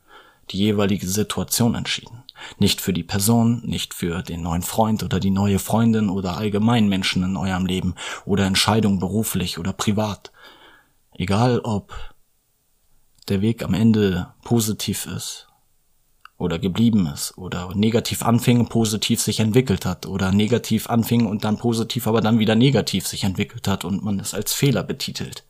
die 0.51 0.57
jeweilige 0.57 1.07
Situation 1.07 1.75
entschieden. 1.75 2.23
Nicht 2.59 2.81
für 2.81 2.93
die 2.93 3.03
Person, 3.03 3.61
nicht 3.65 3.93
für 3.93 4.21
den 4.21 4.41
neuen 4.41 4.61
Freund 4.61 5.01
oder 5.01 5.19
die 5.19 5.31
neue 5.31 5.59
Freundin 5.59 6.09
oder 6.09 6.37
allgemein 6.37 6.89
Menschen 6.89 7.23
in 7.23 7.37
eurem 7.37 7.65
Leben 7.65 7.95
oder 8.25 8.45
Entscheidungen 8.45 8.99
beruflich 8.99 9.57
oder 9.57 9.73
privat. 9.73 10.31
Egal 11.13 11.61
ob 11.61 11.93
der 13.29 13.41
Weg 13.41 13.63
am 13.63 13.73
Ende 13.73 14.33
positiv 14.43 15.05
ist 15.05 15.46
oder 16.37 16.59
geblieben 16.59 17.07
ist 17.07 17.37
oder 17.37 17.73
negativ 17.75 18.21
anfing, 18.23 18.67
positiv 18.67 19.21
sich 19.21 19.39
entwickelt 19.39 19.85
hat 19.85 20.05
oder 20.05 20.31
negativ 20.31 20.89
anfing 20.89 21.25
und 21.25 21.43
dann 21.43 21.57
positiv, 21.57 22.07
aber 22.07 22.21
dann 22.21 22.39
wieder 22.39 22.55
negativ 22.55 23.07
sich 23.07 23.23
entwickelt 23.23 23.67
hat 23.67 23.85
und 23.85 24.03
man 24.03 24.19
es 24.19 24.33
als 24.33 24.53
Fehler 24.53 24.83
betitelt. 24.83 25.45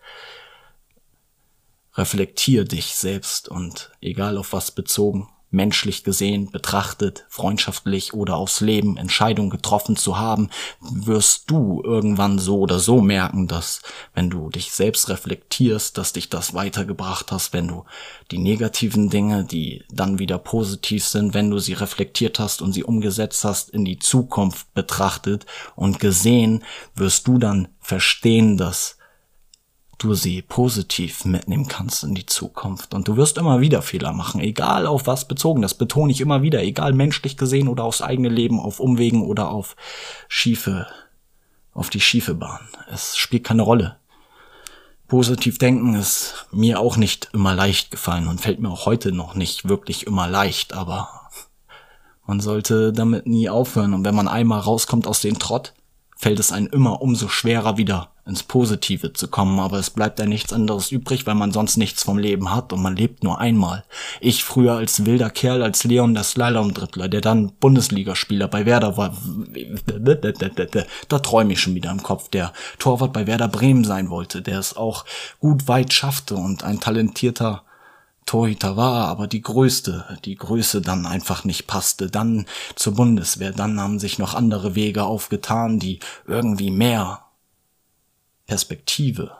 Reflektier 1.95 2.63
dich 2.63 2.95
selbst 2.95 3.49
und 3.49 3.91
egal 4.01 4.37
auf 4.37 4.53
was 4.53 4.71
bezogen, 4.71 5.27
menschlich 5.49 6.03
gesehen, 6.03 6.51
betrachtet, 6.51 7.25
freundschaftlich 7.29 8.13
oder 8.13 8.35
aufs 8.35 8.59
Leben 8.59 8.97
Entscheidungen 8.97 9.49
getroffen 9.49 9.95
zu 9.95 10.17
haben, 10.17 10.49
wirst 10.81 11.49
du 11.49 11.81
irgendwann 11.83 12.37
so 12.37 12.59
oder 12.59 12.79
so 12.79 13.01
merken, 13.01 13.47
dass 13.47 13.81
wenn 14.13 14.29
du 14.29 14.49
dich 14.49 14.71
selbst 14.71 15.09
reflektierst, 15.09 15.97
dass 15.97 16.13
dich 16.13 16.29
das 16.29 16.53
weitergebracht 16.53 17.31
hast, 17.31 17.53
wenn 17.53 17.67
du 17.67 17.85
die 18.31 18.39
negativen 18.39 19.09
Dinge, 19.09 19.45
die 19.45 19.85
dann 19.89 20.19
wieder 20.19 20.37
positiv 20.37 21.05
sind, 21.05 21.33
wenn 21.33 21.49
du 21.49 21.59
sie 21.59 21.73
reflektiert 21.73 22.39
hast 22.39 22.61
und 22.61 22.73
sie 22.73 22.83
umgesetzt 22.83 23.43
hast, 23.45 23.69
in 23.69 23.85
die 23.85 23.99
Zukunft 23.99 24.73
betrachtet 24.73 25.45
und 25.75 25.99
gesehen, 25.99 26.63
wirst 26.95 27.27
du 27.27 27.37
dann 27.37 27.69
verstehen, 27.79 28.57
dass 28.57 28.96
du 29.97 30.13
sie 30.13 30.41
positiv 30.41 31.25
mitnehmen 31.25 31.67
kannst 31.67 32.03
in 32.03 32.13
die 32.13 32.25
Zukunft. 32.25 32.93
Und 32.93 33.07
du 33.07 33.17
wirst 33.17 33.37
immer 33.37 33.61
wieder 33.61 33.81
Fehler 33.81 34.13
machen, 34.13 34.39
egal 34.41 34.85
auf 34.85 35.07
was 35.07 35.27
bezogen. 35.27 35.61
Das 35.61 35.73
betone 35.73 36.11
ich 36.11 36.21
immer 36.21 36.41
wieder, 36.41 36.61
egal 36.61 36.93
menschlich 36.93 37.37
gesehen 37.37 37.67
oder 37.67 37.83
aufs 37.83 38.01
eigene 38.01 38.29
Leben, 38.29 38.59
auf 38.59 38.79
Umwegen 38.79 39.23
oder 39.23 39.49
auf 39.49 39.75
schiefe, 40.27 40.87
auf 41.73 41.89
die 41.89 42.01
schiefe 42.01 42.35
Bahn. 42.35 42.59
Es 42.91 43.17
spielt 43.17 43.43
keine 43.43 43.63
Rolle. 43.63 43.97
Positiv 45.07 45.57
denken 45.57 45.95
ist 45.95 46.47
mir 46.51 46.79
auch 46.79 46.97
nicht 46.97 47.29
immer 47.33 47.55
leicht 47.55 47.91
gefallen 47.91 48.27
und 48.27 48.41
fällt 48.41 48.59
mir 48.59 48.69
auch 48.69 48.85
heute 48.85 49.13
noch 49.13 49.35
nicht 49.35 49.69
wirklich 49.69 50.05
immer 50.05 50.27
leicht, 50.27 50.73
aber 50.73 51.29
man 52.25 52.41
sollte 52.41 52.91
damit 52.91 53.25
nie 53.25 53.49
aufhören. 53.49 53.93
Und 53.93 54.03
wenn 54.03 54.15
man 54.15 54.27
einmal 54.27 54.59
rauskommt 54.59 55.07
aus 55.07 55.21
dem 55.21 55.39
Trott, 55.39 55.73
fällt 56.17 56.39
es 56.39 56.51
einem 56.51 56.67
immer 56.67 57.01
umso 57.01 57.27
schwerer 57.27 57.77
wieder 57.77 58.09
ins 58.25 58.43
Positive 58.43 59.13
zu 59.13 59.29
kommen, 59.29 59.59
aber 59.59 59.79
es 59.79 59.89
bleibt 59.89 60.19
ja 60.19 60.25
nichts 60.25 60.51
anderes 60.51 60.91
übrig, 60.91 61.25
weil 61.25 61.35
man 61.35 61.53
sonst 61.53 61.77
nichts 61.77 62.03
vom 62.03 62.17
Leben 62.17 62.53
hat 62.53 62.73
und 62.73 62.81
man 62.81 62.95
lebt 62.95 63.23
nur 63.23 63.39
einmal. 63.39 63.85
Ich 64.19 64.43
früher 64.43 64.73
als 64.73 65.05
wilder 65.05 65.29
Kerl, 65.29 65.63
als 65.63 65.85
Leon 65.85 66.13
der 66.13 66.23
Slalom-Dribbler, 66.23 67.07
der 67.07 67.21
dann 67.21 67.53
Bundesligaspieler 67.59 68.49
bei 68.49 68.65
Werder 68.65 68.97
war, 68.97 69.15
da 71.07 71.19
träume 71.19 71.53
ich 71.53 71.61
schon 71.61 71.75
wieder 71.75 71.91
im 71.91 72.03
Kopf, 72.03 72.29
der 72.29 72.51
Torwart 72.79 73.13
bei 73.13 73.27
Werder 73.27 73.47
Bremen 73.47 73.85
sein 73.85 74.09
wollte, 74.09 74.41
der 74.41 74.59
es 74.59 74.75
auch 74.75 75.05
gut 75.39 75.67
weit 75.67 75.93
schaffte 75.93 76.35
und 76.35 76.63
ein 76.63 76.81
talentierter 76.81 77.63
Torhüter 78.27 78.77
war, 78.77 79.07
aber 79.07 79.25
die 79.25 79.41
größte, 79.41 80.19
die 80.25 80.35
Größe 80.35 80.81
dann 80.81 81.07
einfach 81.07 81.43
nicht 81.43 81.65
passte. 81.65 82.11
Dann 82.11 82.45
zur 82.75 82.93
Bundeswehr, 82.93 83.51
dann 83.51 83.79
haben 83.79 83.99
sich 83.99 84.19
noch 84.19 84.35
andere 84.35 84.75
Wege 84.75 85.03
aufgetan, 85.05 85.79
die 85.79 85.99
irgendwie 86.27 86.69
mehr 86.69 87.23
Perspektive 88.45 89.31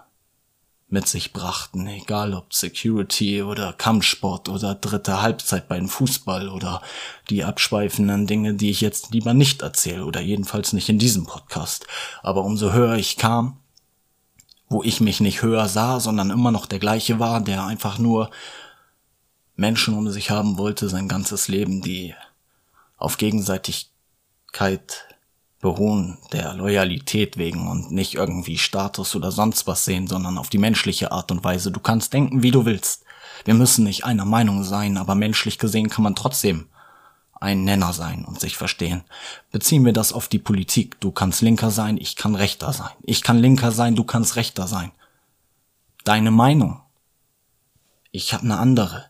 mit 0.90 1.08
sich 1.08 1.34
brachten, 1.34 1.86
egal 1.88 2.34
ob 2.34 2.54
Security 2.54 3.44
oder 3.44 3.74
Kampfsport 3.74 4.48
oder 4.48 4.74
dritte 4.74 5.22
Halbzeit 5.22 5.68
beim 5.68 5.90
Fußball 5.90 6.48
oder 6.48 6.82
die 7.30 7.44
abschweifenden 7.44 8.26
Dinge, 8.26 8.54
die 8.54 8.70
ich 8.70 8.80
jetzt 8.80 9.12
lieber 9.12 9.34
nicht 9.34 9.62
erzähle 9.62 10.06
oder 10.06 10.22
jedenfalls 10.22 10.72
nicht 10.72 10.88
in 10.88 10.98
diesem 10.98 11.26
Podcast. 11.26 11.86
Aber 12.24 12.46
umso 12.46 12.72
höher 12.72 12.96
ich 12.96 13.18
kam, 13.18 13.58
wo 14.70 14.82
ich 14.82 15.02
mich 15.02 15.20
nicht 15.20 15.42
höher 15.42 15.68
sah, 15.68 16.00
sondern 16.00 16.30
immer 16.30 16.52
noch 16.52 16.66
der 16.66 16.80
gleiche 16.80 17.20
war, 17.20 17.42
der 17.42 17.66
einfach 17.66 17.98
nur 17.98 18.30
Menschen 19.58 19.96
um 19.96 20.10
sich 20.10 20.30
haben 20.30 20.58
wollte, 20.58 20.88
sein 20.88 21.08
ganzes 21.08 21.48
Leben, 21.48 21.82
die 21.82 22.14
auf 22.96 23.18
Gegenseitigkeit 23.18 25.08
beruhen, 25.60 26.20
der 26.32 26.54
Loyalität 26.54 27.38
wegen 27.38 27.68
und 27.68 27.92
nicht 27.92 28.14
irgendwie 28.14 28.60
Status 28.60 29.16
oder 29.16 29.32
sonst 29.32 29.66
was 29.66 29.84
sehen, 29.84 30.08
sondern 30.08 30.38
auf 30.38 30.50
die 30.50 30.60
menschliche 30.60 31.12
Art 31.12 31.32
und 31.32 31.44
Weise. 31.44 31.72
Du 31.72 31.80
kannst 31.80 32.14
denken, 32.14 32.44
wie 32.44 32.52
du 32.52 32.66
willst. 32.66 33.04
Wir 33.46 33.56
müssen 33.56 33.84
nicht 33.84 34.06
einer 34.06 34.26
Meinung 34.26 34.64
sein, 34.64 34.98
aber 34.98 35.16
menschlich 35.16 35.58
gesehen 35.58 35.90
kann 35.90 36.04
man 36.04 36.16
trotzdem 36.16 36.68
ein 37.40 37.64
Nenner 37.64 37.94
sein 37.94 38.26
und 38.26 38.40
sich 38.40 38.58
verstehen. 38.58 39.04
Beziehen 39.52 39.86
wir 39.86 39.94
das 39.94 40.14
auf 40.14 40.28
die 40.28 40.40
Politik. 40.40 41.00
Du 41.00 41.12
kannst 41.12 41.42
linker 41.42 41.72
sein, 41.72 41.98
ich 41.98 42.16
kann 42.16 42.36
rechter 42.36 42.74
sein. 42.74 42.92
Ich 43.04 43.24
kann 43.24 43.40
linker 43.40 43.72
sein, 43.72 43.96
du 43.96 44.04
kannst 44.04 44.36
rechter 44.36 44.68
sein. 44.68 44.92
Deine 46.04 46.32
Meinung. 46.32 46.82
Ich 48.12 48.34
habe 48.34 48.44
eine 48.44 48.58
andere. 48.58 49.06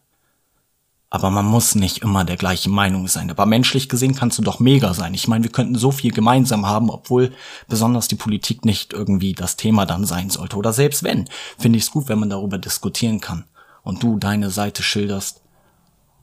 Aber 1.10 1.30
man 1.30 1.46
muss 1.46 1.76
nicht 1.76 2.00
immer 2.00 2.26
der 2.26 2.36
gleichen 2.36 2.74
Meinung 2.74 3.08
sein. 3.08 3.30
Aber 3.32 3.46
menschlich 3.46 3.88
gesehen 3.88 4.14
kannst 4.14 4.38
du 4.38 4.42
doch 4.42 4.60
mega 4.60 4.94
sein. 4.94 5.14
Ich 5.14 5.28
meine, 5.28 5.44
wir 5.46 5.52
könnten 5.52 5.76
so 5.76 5.92
viel 5.92 6.12
gemeinsam 6.12 6.66
haben, 6.66 6.90
obwohl 6.90 7.32
besonders 7.70 8.10
die 8.10 8.16
Politik 8.16 8.66
nicht 8.66 8.92
irgendwie 8.92 9.34
das 9.34 9.56
Thema 9.56 9.86
dann 9.86 10.06
sein 10.06 10.30
sollte. 10.30 10.58
Oder 10.58 10.74
selbst 10.74 11.04
wenn, 11.04 11.30
finde 11.58 11.78
ich 11.78 11.86
es 11.86 11.92
gut, 11.92 12.10
wenn 12.10 12.20
man 12.20 12.30
darüber 12.30 12.58
diskutieren 12.58 13.22
kann. 13.22 13.46
Und 13.84 14.04
du 14.04 14.18
deine 14.18 14.50
Seite 14.50 14.84
schilderst. 14.84 15.42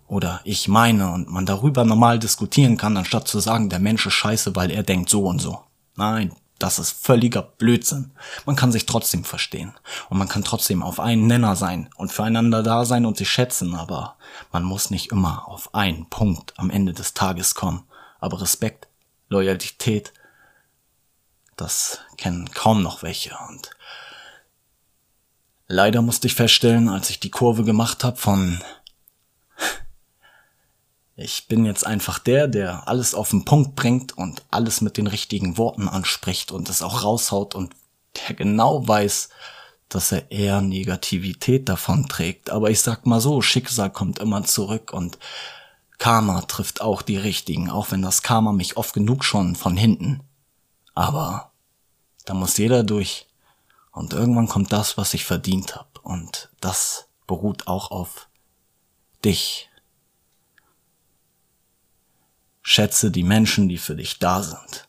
Oder 0.07 0.43
ich 0.45 0.69
meine 0.69 1.11
und 1.13 1.31
man 1.31 1.47
darüber 1.47 1.87
normal 1.87 2.19
diskutieren 2.19 2.77
kann, 2.77 2.97
anstatt 2.99 3.27
zu 3.27 3.41
sagen, 3.41 3.71
der 3.71 3.79
Mensch 3.79 4.05
ist 4.05 4.13
scheiße, 4.13 4.55
weil 4.55 4.71
er 4.71 4.83
denkt 4.83 5.09
so 5.09 5.25
und 5.25 5.41
so. 5.41 5.61
Nein, 5.97 6.33
das 6.59 6.79
ist 6.79 6.93
völliger 6.93 7.43
Blödsinn. 7.43 8.13
Man 8.47 8.57
kann 8.57 8.73
sich 8.73 8.87
trotzdem 8.87 9.25
verstehen. 9.25 9.75
Und 10.09 10.19
man 10.19 10.29
kann 10.29 10.45
trotzdem 10.45 10.83
auf 10.83 11.01
einen 11.01 11.27
Nenner 11.27 11.57
sein 11.57 11.91
und 11.97 12.13
füreinander 12.13 12.63
da 12.63 12.85
sein 12.85 13.07
und 13.07 13.17
sich 13.17 13.29
schätzen, 13.29 13.75
aber 13.75 14.17
man 14.53 14.63
muss 14.63 14.91
nicht 14.91 15.11
immer 15.11 15.49
auf 15.49 15.75
einen 15.75 16.09
Punkt 16.09 16.55
am 16.57 16.71
Ende 16.71 16.93
des 16.93 17.15
Tages 17.15 17.55
kommen. 17.55 17.85
Aber 18.21 18.41
Respekt, 18.41 18.89
Loyalität, 19.29 20.13
das 21.57 22.01
kennen 22.17 22.51
kaum 22.53 22.83
noch 22.83 23.03
welche. 23.03 23.37
Und 23.49 23.71
leider 25.67 26.03
musste 26.03 26.29
ich 26.29 26.35
feststellen, 26.35 26.89
als 26.89 27.11
ich 27.11 27.21
die 27.21 27.31
Kurve 27.31 27.65
gemacht 27.65 28.05
habe 28.05 28.17
von 28.17 28.61
ich 31.17 31.47
bin 31.47 31.65
jetzt 31.65 31.87
einfach 31.87 32.19
der, 32.19 32.49
der 32.49 32.89
alles 32.89 33.15
auf 33.15 33.31
den 33.31 33.45
Punkt 33.45 33.77
bringt 33.77 34.17
und 34.19 34.43
alles 34.51 34.81
mit 34.81 34.97
den 34.97 35.07
richtigen 35.07 35.57
Worten 35.57 35.89
anspricht 35.89 36.51
und 36.51 36.69
es 36.69 36.83
auch 36.83 37.05
raushaut 37.05 37.55
und 37.55 37.75
der 38.29 38.35
genau 38.35 38.87
weiß, 38.87 39.29
dass 39.89 40.11
er 40.11 40.31
eher 40.33 40.61
Negativität 40.61 41.69
davon 41.69 42.09
trägt. 42.09 42.51
Aber 42.51 42.71
ich 42.71 42.81
sag 42.81 43.07
mal 43.07 43.21
so, 43.21 43.43
Schicksal 43.43 43.91
kommt 43.91 44.19
immer 44.19 44.45
zurück 44.45 44.93
und 44.93 45.19
Karma 45.99 46.43
trifft 46.43 46.81
auch 46.81 47.03
die 47.03 47.17
richtigen, 47.17 47.71
auch 47.71 47.93
wenn 47.93 48.03
das 48.03 48.23
Karma 48.23 48.53
mich 48.53 48.77
oft 48.77 48.95
genug 48.95 49.25
schon 49.25 49.55
von 49.55 49.77
hinten. 49.77 50.21
Aber 50.95 51.53
da 52.25 52.35
muss 52.35 52.57
jeder 52.57 52.83
durch. 52.83 53.29
Und 53.93 54.13
irgendwann 54.13 54.49
kommt 54.49 54.73
das, 54.73 54.97
was 54.97 55.15
ich 55.15 55.25
verdient 55.25 55.77
habe. 55.77 56.01
Und 56.03 56.51
das 56.61 57.07
beruht 57.29 57.69
auch 57.69 57.93
auf 57.93 58.29
dich. 59.25 59.71
Schätze 62.67 63.11
die 63.11 63.23
Menschen, 63.23 63.69
die 63.69 63.77
für 63.77 63.95
dich 63.95 64.19
da 64.19 64.43
sind. 64.43 64.89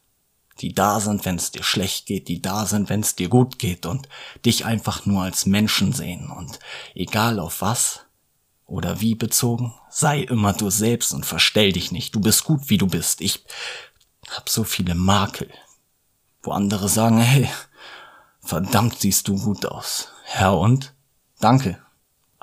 Die 0.61 0.73
da 0.73 1.01
sind, 1.01 1.25
wenn 1.25 1.35
es 1.35 1.51
dir 1.51 1.63
schlecht 1.63 2.05
geht, 2.05 2.29
die 2.29 2.41
da 2.41 2.65
sind, 2.65 2.89
wenn 2.89 3.01
es 3.01 3.15
dir 3.15 3.27
gut 3.27 3.59
geht 3.59 3.85
und 3.85 4.07
dich 4.45 4.63
einfach 4.65 5.05
nur 5.05 5.23
als 5.23 5.45
Menschen 5.45 5.91
sehen 5.91 6.31
und 6.31 6.59
egal 6.95 7.39
auf 7.39 7.59
was 7.59 8.05
oder 8.65 9.01
wie 9.01 9.13
bezogen, 9.13 9.73
sei 9.89 10.21
immer 10.21 10.53
du 10.53 10.69
selbst 10.69 11.13
und 11.13 11.25
verstell 11.25 11.73
dich 11.73 11.91
nicht. 11.91 12.15
Du 12.15 12.21
bist 12.21 12.45
gut, 12.45 12.69
wie 12.69 12.77
du 12.77 12.87
bist. 12.87 13.19
Ich 13.19 13.43
hab 14.29 14.47
so 14.47 14.63
viele 14.63 14.95
Makel, 14.95 15.51
wo 16.43 16.51
andere 16.51 16.87
sagen, 16.87 17.19
hey, 17.19 17.49
verdammt 18.39 19.01
siehst 19.01 19.27
du 19.27 19.37
gut 19.37 19.65
aus. 19.65 20.07
Herr 20.23 20.57
und? 20.57 20.93
Danke. 21.41 21.84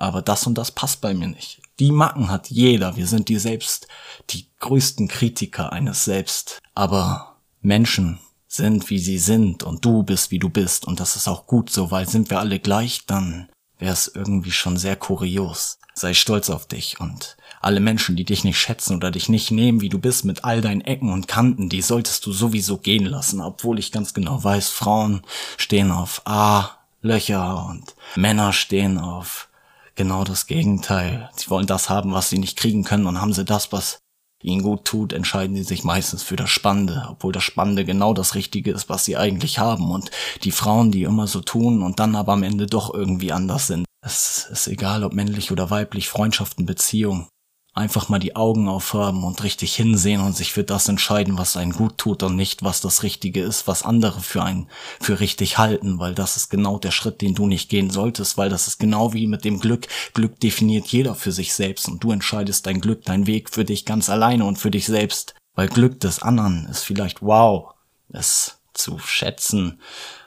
Aber 0.03 0.21
das 0.21 0.49
und 0.49 0.59
das 0.59 0.73
passt 0.73 1.01
bei 1.01 1.15
mir 1.15 1.29
nicht. 1.29 1.61
Die 1.79 1.93
Macken 1.93 2.29
hat 2.29 2.51
jeder. 2.51 2.97
Wir 2.97 3.07
sind 3.07 3.29
die 3.29 3.39
selbst, 3.39 3.87
die 4.31 4.49
größten 4.59 5.07
Kritiker 5.07 5.73
eines 5.73 6.05
Selbst. 6.05 6.59
Aber 6.75 7.37
Menschen 7.61 8.19
sind, 8.49 8.91
wie 8.91 8.99
sie 8.99 9.19
sind 9.19 9.63
und 9.63 9.85
du 9.85 10.03
bist, 10.03 10.33
wie 10.33 10.41
du 10.41 10.49
bist 10.49 10.89
und 10.89 10.99
das 10.99 11.15
ist 11.15 11.29
auch 11.29 11.47
gut 11.47 11.71
so, 11.71 11.93
weil 11.93 12.09
sind 12.09 12.31
wir 12.31 12.41
alle 12.41 12.59
gleich, 12.59 13.07
dann 13.07 13.49
wäre 13.79 13.93
es 13.93 14.09
irgendwie 14.09 14.51
schon 14.51 14.77
sehr 14.77 14.97
kurios. 14.97 15.79
Sei 15.95 16.15
stolz 16.15 16.51
auf 16.51 16.67
dich 16.67 16.99
und 16.99 17.37
alle 17.61 17.79
Menschen, 17.79 18.17
die 18.17 18.25
dich 18.25 18.43
nicht 18.43 18.59
schätzen 18.59 18.97
oder 18.97 19.13
dich 19.13 19.29
nicht 19.29 19.53
nehmen, 19.53 19.83
wie 19.83 19.89
du 19.89 20.01
bist, 20.01 20.25
mit 20.25 20.43
all 20.43 20.63
deinen 20.63 20.81
Ecken 20.81 21.13
und 21.13 21.29
Kanten, 21.29 21.69
die 21.69 21.81
solltest 21.81 22.27
du 22.27 22.33
sowieso 22.33 22.77
gehen 22.79 23.07
lassen, 23.07 23.41
obwohl 23.41 23.79
ich 23.79 23.93
ganz 23.93 24.15
genau 24.15 24.43
weiß, 24.43 24.69
Frauen 24.69 25.23
stehen 25.59 25.93
auf 25.93 26.23
A, 26.25 26.71
Löcher 27.03 27.67
und 27.69 27.95
Männer 28.17 28.53
stehen 28.53 28.99
auf 28.99 29.49
genau 29.95 30.25
das 30.25 30.47
Gegenteil. 30.47 31.31
Sie 31.37 31.51
wollen 31.51 31.67
das 31.67 31.89
haben, 31.89 32.13
was 32.13 32.31
sie 32.31 32.39
nicht 32.39 32.59
kriegen 32.59 32.85
können 32.85 33.07
und 33.07 33.21
haben 33.21 33.33
sie 33.33 33.45
das, 33.45 33.73
was 33.73 33.99
ihnen 34.43 34.63
gut 34.63 34.85
tut, 34.85 35.13
entscheiden 35.13 35.57
sie 35.57 35.63
sich 35.63 35.85
meistens 35.85 36.23
für 36.23 36.37
das 36.37 36.51
Spannende, 36.51 37.07
obwohl 37.09 37.33
das 37.33 37.45
Spannende 37.45 37.85
genau 37.85 38.13
das 38.13 38.35
Richtige 38.35 38.73
ist, 38.73 38.89
was 38.89 39.05
sie 39.05 39.17
eigentlich 39.17 39.59
haben. 39.59 39.91
Und 39.91 40.11
die 40.43 40.51
Frauen, 40.51 40.91
die 40.91 41.05
immer 41.05 41.27
so 41.27 41.41
tun 41.41 41.83
und 41.83 42.01
dann 42.01 42.17
aber 42.17 42.33
am 42.33 42.43
Ende 42.43 42.67
doch 42.67 42.93
irgendwie 42.93 43.33
anders 43.33 43.69
sind. 43.69 43.85
Es 44.05 44.49
ist 44.51 44.67
egal, 44.67 45.05
ob 45.05 45.13
männlich 45.13 45.53
oder 45.53 45.71
weiblich, 45.71 46.09
Freundschaften, 46.09 46.67
Beziehungen 46.67 47.29
einfach 47.75 48.11
mal 48.11 48.19
die 48.19 48.37
Augen 48.37 48.69
aufhaben 48.69 49.25
und 49.25 49.43
richtig 49.43 49.75
hinsehen 49.75 50.21
und 50.21 50.37
sich 50.37 50.53
für 50.53 50.65
das 50.65 50.89
entscheiden, 50.89 51.39
was 51.39 51.57
einen 51.57 51.73
gut 51.73 51.97
tut 51.97 52.23
und 52.23 52.37
nicht, 52.37 52.63
was 52.63 52.83
das 52.83 53.03
Richtige 53.03 53.43
ist, 53.43 53.67
was 53.67 53.83
andere 53.83 54.21
für 54.21 54.43
einen 54.43 54.69
für 55.01 55.21
richtig 55.21 55.57
halten, 55.57 55.99
weil 55.99 56.15
das 56.15 56.37
ist 56.37 56.51
genau 56.51 56.79
der 56.79 56.91
Schritt, 56.91 57.23
den 57.23 57.35
du 57.35 57.47
nicht 57.47 57.71
gehen 57.71 57.89
solltest, 57.89 58.37
weil 58.37 58.51
das 58.51 58.69
ist 58.69 58.79
genau 58.79 59.15
wie 59.15 59.27
mit 59.27 59.45
dem 59.45 59.59
Glück. 59.59 59.87
Glück 60.13 60.39
definiert 60.41 60.89
jeder 60.89 61.15
für 61.15 61.33
sich 61.33 61.55
selbst 61.55 61.89
und 61.89 62.05
du 62.05 62.13
entscheidest 62.13 62.67
dein 62.67 62.81
Glück, 62.81 63.05
dein 63.05 63.27
Weg 63.27 63.49
für 63.49 63.65
dich 63.65 63.87
ganz 63.87 64.11
alleine 64.11 64.45
und 64.45 64.59
für 64.59 64.71
dich 64.71 64.85
selbst, 64.85 65.35
weil 65.55 65.69
Glück 65.69 65.99
des 66.01 66.21
anderen 66.21 66.67
ist 66.67 66.85
vielleicht 66.85 67.23
wow, 67.23 67.73
es 68.11 68.59
zu 68.75 68.99
schätzen 68.99 69.81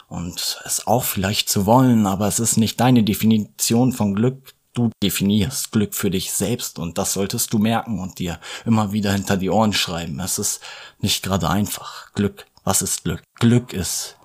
und 0.08 0.60
es 0.66 0.88
auch 0.88 1.04
vielleicht 1.04 1.50
zu 1.50 1.68
wollen, 1.68 2.08
aber 2.08 2.28
es 2.28 2.40
ist 2.40 2.58
nicht 2.58 2.80
deine 2.80 3.04
Definition 3.04 3.92
von 3.92 4.16
Glück, 4.16 4.55
Du 4.76 4.92
definierst 5.02 5.72
Glück 5.72 5.96
für 5.96 6.12
dich 6.12 6.34
selbst 6.34 6.80
und 6.80 6.98
das 6.98 7.14
solltest 7.14 7.54
du 7.54 7.60
merken 7.60 7.98
und 8.00 8.20
dir 8.20 8.42
immer 8.66 8.92
wieder 8.92 9.14
hinter 9.14 9.38
die 9.38 9.50
Ohren 9.50 9.72
schreiben. 9.72 10.20
Es 10.20 10.38
ist 10.38 10.62
nicht 11.00 11.24
gerade 11.24 11.50
einfach. 11.50 12.12
Glück, 12.14 12.46
was 12.66 12.82
ist 12.82 13.06
Glück? 13.06 13.24
Glück 13.36 13.72
ist 13.72 14.18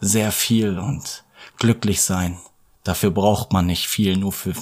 sehr 0.00 0.32
viel 0.32 0.78
und 0.80 1.24
glücklich 1.58 2.02
sein. 2.02 2.38
Dafür 2.82 3.12
braucht 3.12 3.52
man 3.52 3.66
nicht 3.66 3.86
viel, 3.86 4.16
nur 4.16 4.32
für 4.32 4.54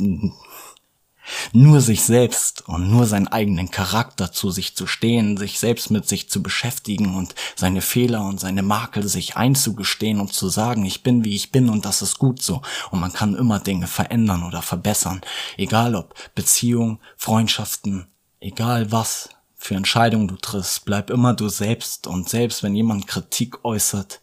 nur 1.53 1.81
sich 1.81 2.03
selbst 2.03 2.69
und 2.69 2.91
nur 2.91 3.07
seinen 3.07 3.29
eigenen 3.29 3.71
Charakter 3.71 4.33
zu 4.33 4.51
sich 4.51 4.77
zu 4.77 4.87
stehen, 4.87 5.37
sich 5.37 5.59
selbst 5.59 5.91
mit 5.91 6.09
sich 6.09 6.29
zu 6.29 6.43
beschäftigen 6.43 7.15
und 7.15 7.35
seine 7.57 7.81
Fehler 7.81 8.25
und 8.25 8.41
seine 8.41 8.63
Makel 8.63 9.09
sich 9.09 9.37
einzugestehen 9.37 10.21
und 10.21 10.33
zu 10.33 10.49
sagen, 10.49 10.85
ich 10.85 11.03
bin 11.03 11.25
wie 11.25 11.35
ich 11.35 11.53
bin 11.53 11.69
und 11.69 11.85
das 11.85 12.03
ist 12.03 12.19
gut 12.19 12.43
so. 12.43 12.63
Und 12.91 13.01
man 13.01 13.13
kann 13.13 13.35
immer 13.35 13.61
Dinge 13.61 13.87
verändern 13.87 14.43
oder 14.43 14.63
verbessern. 14.63 15.21
Egal 15.57 15.95
ob 15.95 16.15
Beziehung, 16.35 17.01
Freundschaften, 17.17 18.07
egal 18.41 18.93
was 18.93 19.31
für 19.55 19.75
Entscheidungen 19.77 20.29
du 20.29 20.37
triffst, 20.37 20.85
bleib 20.85 21.11
immer 21.11 21.33
du 21.33 21.49
selbst 21.49 22.07
und 22.07 22.29
selbst 22.29 22.63
wenn 22.63 22.75
jemand 22.75 23.07
Kritik 23.07 23.65
äußert, 23.65 24.21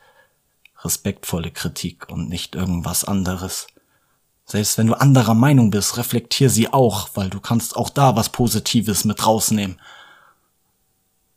respektvolle 0.84 1.52
Kritik 1.52 2.10
und 2.10 2.30
nicht 2.30 2.56
irgendwas 2.56 3.04
anderes. 3.04 3.68
Selbst 4.52 4.78
wenn 4.78 4.88
du 4.88 4.96
anderer 4.96 5.34
Meinung 5.34 5.72
bist, 5.72 5.96
reflektier 5.96 6.50
sie 6.50 6.74
auch, 6.74 7.12
weil 7.14 7.30
du 7.30 7.40
kannst 7.40 7.78
auch 7.78 7.90
da 7.90 8.18
was 8.18 8.28
Positives 8.28 9.06
mit 9.06 9.26
rausnehmen. 9.26 9.80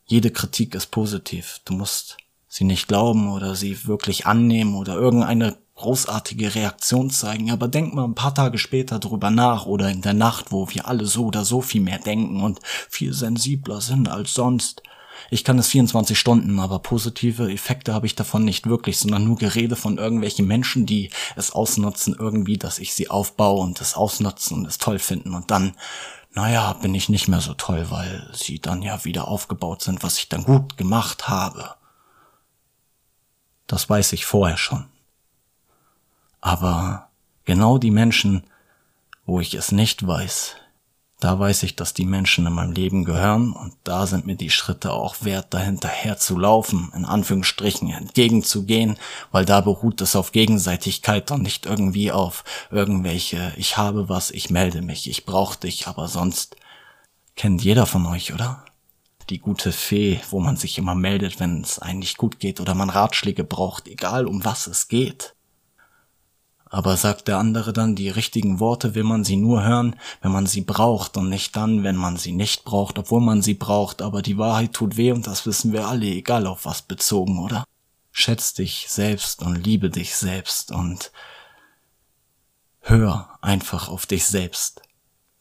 Jede 0.05 0.31
Kritik 0.31 0.75
ist 0.75 0.87
positiv. 0.91 1.61
Du 1.63 1.75
musst 1.75 2.17
sie 2.49 2.65
nicht 2.65 2.89
glauben 2.89 3.31
oder 3.31 3.55
sie 3.55 3.87
wirklich 3.87 4.25
annehmen 4.25 4.75
oder 4.75 4.95
irgendeine 4.95 5.55
großartige 5.75 6.55
Reaktion 6.55 7.09
zeigen, 7.09 7.51
aber 7.51 7.69
denk 7.69 7.93
mal 7.93 8.03
ein 8.03 8.15
paar 8.15 8.35
Tage 8.35 8.57
später 8.57 8.99
drüber 8.99 9.29
nach 9.29 9.65
oder 9.65 9.89
in 9.89 10.01
der 10.01 10.13
Nacht, 10.13 10.51
wo 10.51 10.67
wir 10.71 10.85
alle 10.85 11.05
so 11.05 11.27
oder 11.27 11.45
so 11.45 11.61
viel 11.61 11.79
mehr 11.79 11.99
denken 11.99 12.41
und 12.41 12.59
viel 12.89 13.13
sensibler 13.13 13.79
sind 13.79 14.09
als 14.09 14.33
sonst. 14.33 14.83
Ich 15.29 15.43
kann 15.43 15.59
es 15.59 15.67
24 15.67 16.17
Stunden, 16.17 16.59
aber 16.59 16.79
positive 16.79 17.51
Effekte 17.51 17.93
habe 17.93 18.05
ich 18.05 18.15
davon 18.15 18.43
nicht 18.45 18.67
wirklich, 18.67 18.99
sondern 18.99 19.25
nur 19.25 19.37
Gerede 19.37 19.75
von 19.75 19.97
irgendwelchen 19.97 20.47
Menschen, 20.47 20.85
die 20.85 21.09
es 21.35 21.51
ausnutzen 21.51 22.15
irgendwie, 22.17 22.57
dass 22.57 22.79
ich 22.79 22.93
sie 22.93 23.09
aufbaue 23.09 23.61
und 23.61 23.81
es 23.81 23.95
ausnutzen 23.95 24.57
und 24.57 24.65
es 24.65 24.77
toll 24.77 24.99
finden 24.99 25.33
und 25.33 25.51
dann, 25.51 25.75
naja, 26.33 26.73
bin 26.73 26.93
ich 26.93 27.09
nicht 27.09 27.27
mehr 27.27 27.41
so 27.41 27.53
toll, 27.53 27.87
weil 27.89 28.29
sie 28.33 28.59
dann 28.59 28.81
ja 28.81 29.05
wieder 29.05 29.27
aufgebaut 29.27 29.81
sind, 29.81 30.03
was 30.03 30.17
ich 30.17 30.29
dann 30.29 30.43
gut 30.43 30.77
gemacht 30.77 31.27
habe. 31.27 31.75
Das 33.67 33.89
weiß 33.89 34.13
ich 34.13 34.25
vorher 34.25 34.57
schon. 34.57 34.85
Aber 36.41 37.09
genau 37.45 37.77
die 37.77 37.91
Menschen, 37.91 38.43
wo 39.25 39.39
ich 39.39 39.55
es 39.55 39.71
nicht 39.71 40.05
weiß, 40.05 40.55
da 41.19 41.39
weiß 41.39 41.63
ich, 41.63 41.75
dass 41.75 41.93
die 41.93 42.05
Menschen 42.05 42.45
in 42.45 42.53
meinem 42.53 42.73
Leben 42.73 43.05
gehören 43.05 43.53
und 43.53 43.73
da 43.83 44.05
sind 44.05 44.25
mir 44.25 44.35
die 44.35 44.49
Schritte 44.49 44.91
auch 44.91 45.15
wert, 45.21 45.53
dahinterher 45.53 46.17
zu 46.17 46.37
laufen, 46.37 46.91
in 46.93 47.05
Anführungsstrichen 47.05 47.89
entgegenzugehen, 47.89 48.97
weil 49.31 49.45
da 49.45 49.61
beruht 49.61 50.01
es 50.01 50.15
auf 50.15 50.33
Gegenseitigkeit 50.33 51.31
und 51.31 51.41
nicht 51.41 51.65
irgendwie 51.65 52.11
auf 52.11 52.43
irgendwelche, 52.69 53.53
ich 53.55 53.77
habe 53.77 54.09
was, 54.09 54.29
ich 54.31 54.49
melde 54.49 54.81
mich, 54.81 55.09
ich 55.09 55.25
brauche 55.25 55.59
dich, 55.59 55.87
aber 55.87 56.09
sonst 56.09 56.57
kennt 57.37 57.63
jeder 57.63 57.85
von 57.85 58.05
euch, 58.05 58.33
oder? 58.33 58.65
Die 59.29 59.39
gute 59.39 59.71
Fee, 59.71 60.19
wo 60.29 60.39
man 60.39 60.57
sich 60.57 60.77
immer 60.77 60.95
meldet, 60.95 61.39
wenn 61.39 61.61
es 61.61 61.79
einem 61.79 61.99
nicht 61.99 62.17
gut 62.17 62.39
geht 62.39 62.59
oder 62.59 62.75
man 62.75 62.89
Ratschläge 62.89 63.43
braucht, 63.43 63.87
egal 63.87 64.27
um 64.27 64.43
was 64.43 64.67
es 64.67 64.89
geht. 64.89 65.33
Aber 66.69 66.97
sagt 66.97 67.27
der 67.27 67.37
andere 67.37 67.73
dann, 67.73 67.95
die 67.95 68.09
richtigen 68.09 68.59
Worte 68.59 68.95
will 68.95 69.03
man 69.03 69.23
sie 69.23 69.37
nur 69.37 69.63
hören, 69.63 69.95
wenn 70.21 70.31
man 70.31 70.47
sie 70.47 70.61
braucht 70.61 71.15
und 71.15 71.29
nicht 71.29 71.55
dann, 71.55 71.83
wenn 71.83 71.95
man 71.95 72.17
sie 72.17 72.31
nicht 72.31 72.65
braucht, 72.65 72.97
obwohl 72.97 73.21
man 73.21 73.41
sie 73.41 73.53
braucht. 73.53 74.01
Aber 74.01 74.21
die 74.21 74.37
Wahrheit 74.37 74.73
tut 74.73 74.97
weh 74.97 75.11
und 75.11 75.27
das 75.27 75.45
wissen 75.45 75.71
wir 75.71 75.87
alle, 75.87 76.07
egal 76.07 76.47
auf 76.47 76.65
was 76.65 76.81
bezogen, 76.81 77.39
oder? 77.39 77.63
Schätz 78.11 78.53
dich 78.53 78.87
selbst 78.89 79.41
und 79.41 79.55
liebe 79.55 79.89
dich 79.89 80.15
selbst 80.15 80.71
und 80.71 81.11
hör 82.81 83.29
einfach 83.41 83.89
auf 83.89 84.05
dich 84.05 84.25
selbst. 84.25 84.81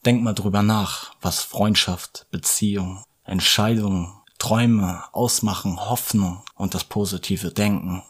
Denk 0.05 0.23
mal 0.23 0.35
drüber 0.35 0.63
nach, 0.63 1.15
was 1.23 1.41
Freundschaft, 1.41 2.27
Beziehung, 2.31 3.05
Entscheidungen, 3.25 4.13
Träume 4.39 5.05
ausmachen, 5.13 5.81
Hoffnung 5.81 6.43
und 6.55 6.75
das 6.75 6.85
positive 6.85 7.51
Denken 7.51 8.03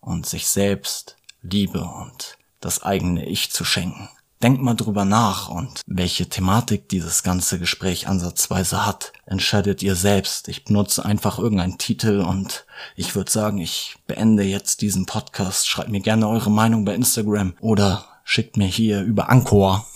und 0.00 0.26
sich 0.26 0.48
selbst, 0.48 1.16
Liebe 1.42 1.84
und 1.84 2.38
das 2.66 2.82
eigene 2.82 3.24
Ich 3.24 3.52
zu 3.52 3.64
schenken. 3.64 4.08
Denkt 4.42 4.60
mal 4.60 4.74
drüber 4.74 5.06
nach 5.06 5.48
und 5.48 5.80
welche 5.86 6.28
Thematik 6.28 6.90
dieses 6.90 7.22
ganze 7.22 7.58
Gespräch 7.58 8.06
ansatzweise 8.06 8.84
hat, 8.84 9.12
entscheidet 9.24 9.82
ihr 9.82 9.94
selbst. 9.94 10.48
Ich 10.48 10.64
benutze 10.64 11.04
einfach 11.04 11.38
irgendeinen 11.38 11.78
Titel 11.78 12.20
und 12.20 12.66
ich 12.96 13.14
würde 13.14 13.30
sagen, 13.30 13.58
ich 13.58 13.96
beende 14.06 14.42
jetzt 14.42 14.82
diesen 14.82 15.06
Podcast. 15.06 15.68
Schreibt 15.68 15.88
mir 15.88 16.00
gerne 16.00 16.28
eure 16.28 16.50
Meinung 16.50 16.84
bei 16.84 16.94
Instagram 16.94 17.54
oder 17.60 18.04
schickt 18.24 18.58
mir 18.58 18.66
hier 18.66 19.00
über 19.02 19.30
Anchor 19.30 19.86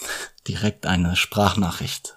direkt 0.49 0.87
eine 0.87 1.17
Sprachnachricht. 1.17 2.15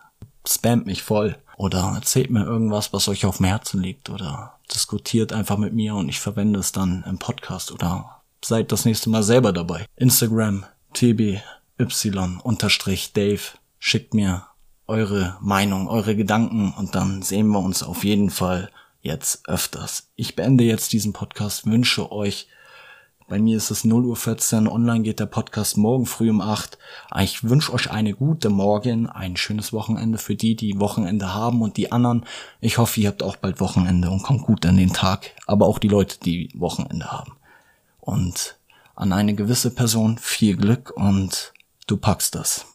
Spamt 0.48 0.86
mich 0.86 1.04
voll 1.04 1.36
oder 1.58 1.94
erzählt 1.96 2.30
mir 2.30 2.46
irgendwas, 2.46 2.94
was 2.94 3.10
euch 3.10 3.26
auf 3.26 3.38
dem 3.38 3.48
Herzen 3.48 3.82
liegt 3.82 4.10
oder 4.10 4.54
diskutiert 4.74 5.34
einfach 5.34 5.58
mit 5.58 5.74
mir 5.74 5.96
und 5.96 6.08
ich 6.08 6.20
verwende 6.20 6.60
es 6.60 6.72
dann 6.72 7.04
im 7.08 7.18
Podcast 7.18 7.72
oder 7.72 8.23
seid 8.46 8.72
das 8.72 8.86
nächste 8.86 9.10
Mal 9.10 9.24
selber 9.24 9.54
dabei. 9.54 9.86
Instagram 9.96 10.66
tby 10.94 11.42
unterstrich 12.44 13.14
Dave. 13.14 13.42
Schickt 13.80 14.14
mir 14.14 14.44
eure 14.88 15.38
Meinung, 15.42 15.88
eure 15.88 16.16
Gedanken 16.16 16.74
und 16.78 16.96
dann 16.96 17.22
sehen 17.22 17.48
wir 17.48 17.60
uns 17.60 17.84
auf 17.84 18.04
jeden 18.04 18.30
Fall 18.30 18.70
jetzt 19.02 19.48
öfters. 19.48 20.10
Ich 20.16 20.36
beende 20.36 20.64
jetzt 20.64 20.94
diesen 20.94 21.14
Podcast, 21.14 21.66
wünsche 21.66 22.12
euch, 22.12 22.48
bei 23.28 23.40
mir 23.40 23.58
ist 23.58 23.72
es 23.72 23.86
0.14 23.86 24.66
Uhr, 24.66 24.72
online 24.74 25.02
geht 25.02 25.20
der 25.20 25.26
Podcast 25.26 25.78
morgen 25.78 26.06
früh 26.06 26.30
um 26.30 26.42
8. 26.42 26.78
Ich 27.22 27.44
wünsche 27.44 27.74
euch 27.74 27.90
eine 27.90 28.14
gute 28.14 28.50
Morgen, 28.50 29.10
ein 29.10 29.38
schönes 29.38 29.74
Wochenende 29.74 30.18
für 30.18 30.36
die, 30.36 30.56
die 30.56 30.80
Wochenende 30.80 31.34
haben 31.34 31.62
und 31.62 31.78
die 31.78 31.92
anderen. 31.92 32.26
Ich 32.62 32.78
hoffe, 32.78 33.00
ihr 33.00 33.08
habt 33.08 33.24
auch 33.24 33.38
bald 33.38 33.60
Wochenende 33.60 34.10
und 34.10 34.24
kommt 34.24 34.44
gut 34.44 34.66
an 34.66 34.78
den 34.78 34.94
Tag, 34.94 35.32
aber 35.48 35.66
auch 35.66 35.80
die 35.80 35.88
Leute, 35.88 36.20
die 36.20 36.52
Wochenende 36.54 37.12
haben 37.12 37.34
und 38.04 38.58
an 38.96 39.14
eine 39.14 39.34
gewisse 39.34 39.74
Person 39.74 40.18
viel 40.18 40.56
Glück 40.58 40.92
und 40.96 41.54
du 41.88 41.98
packst 41.98 42.36
das. 42.36 42.66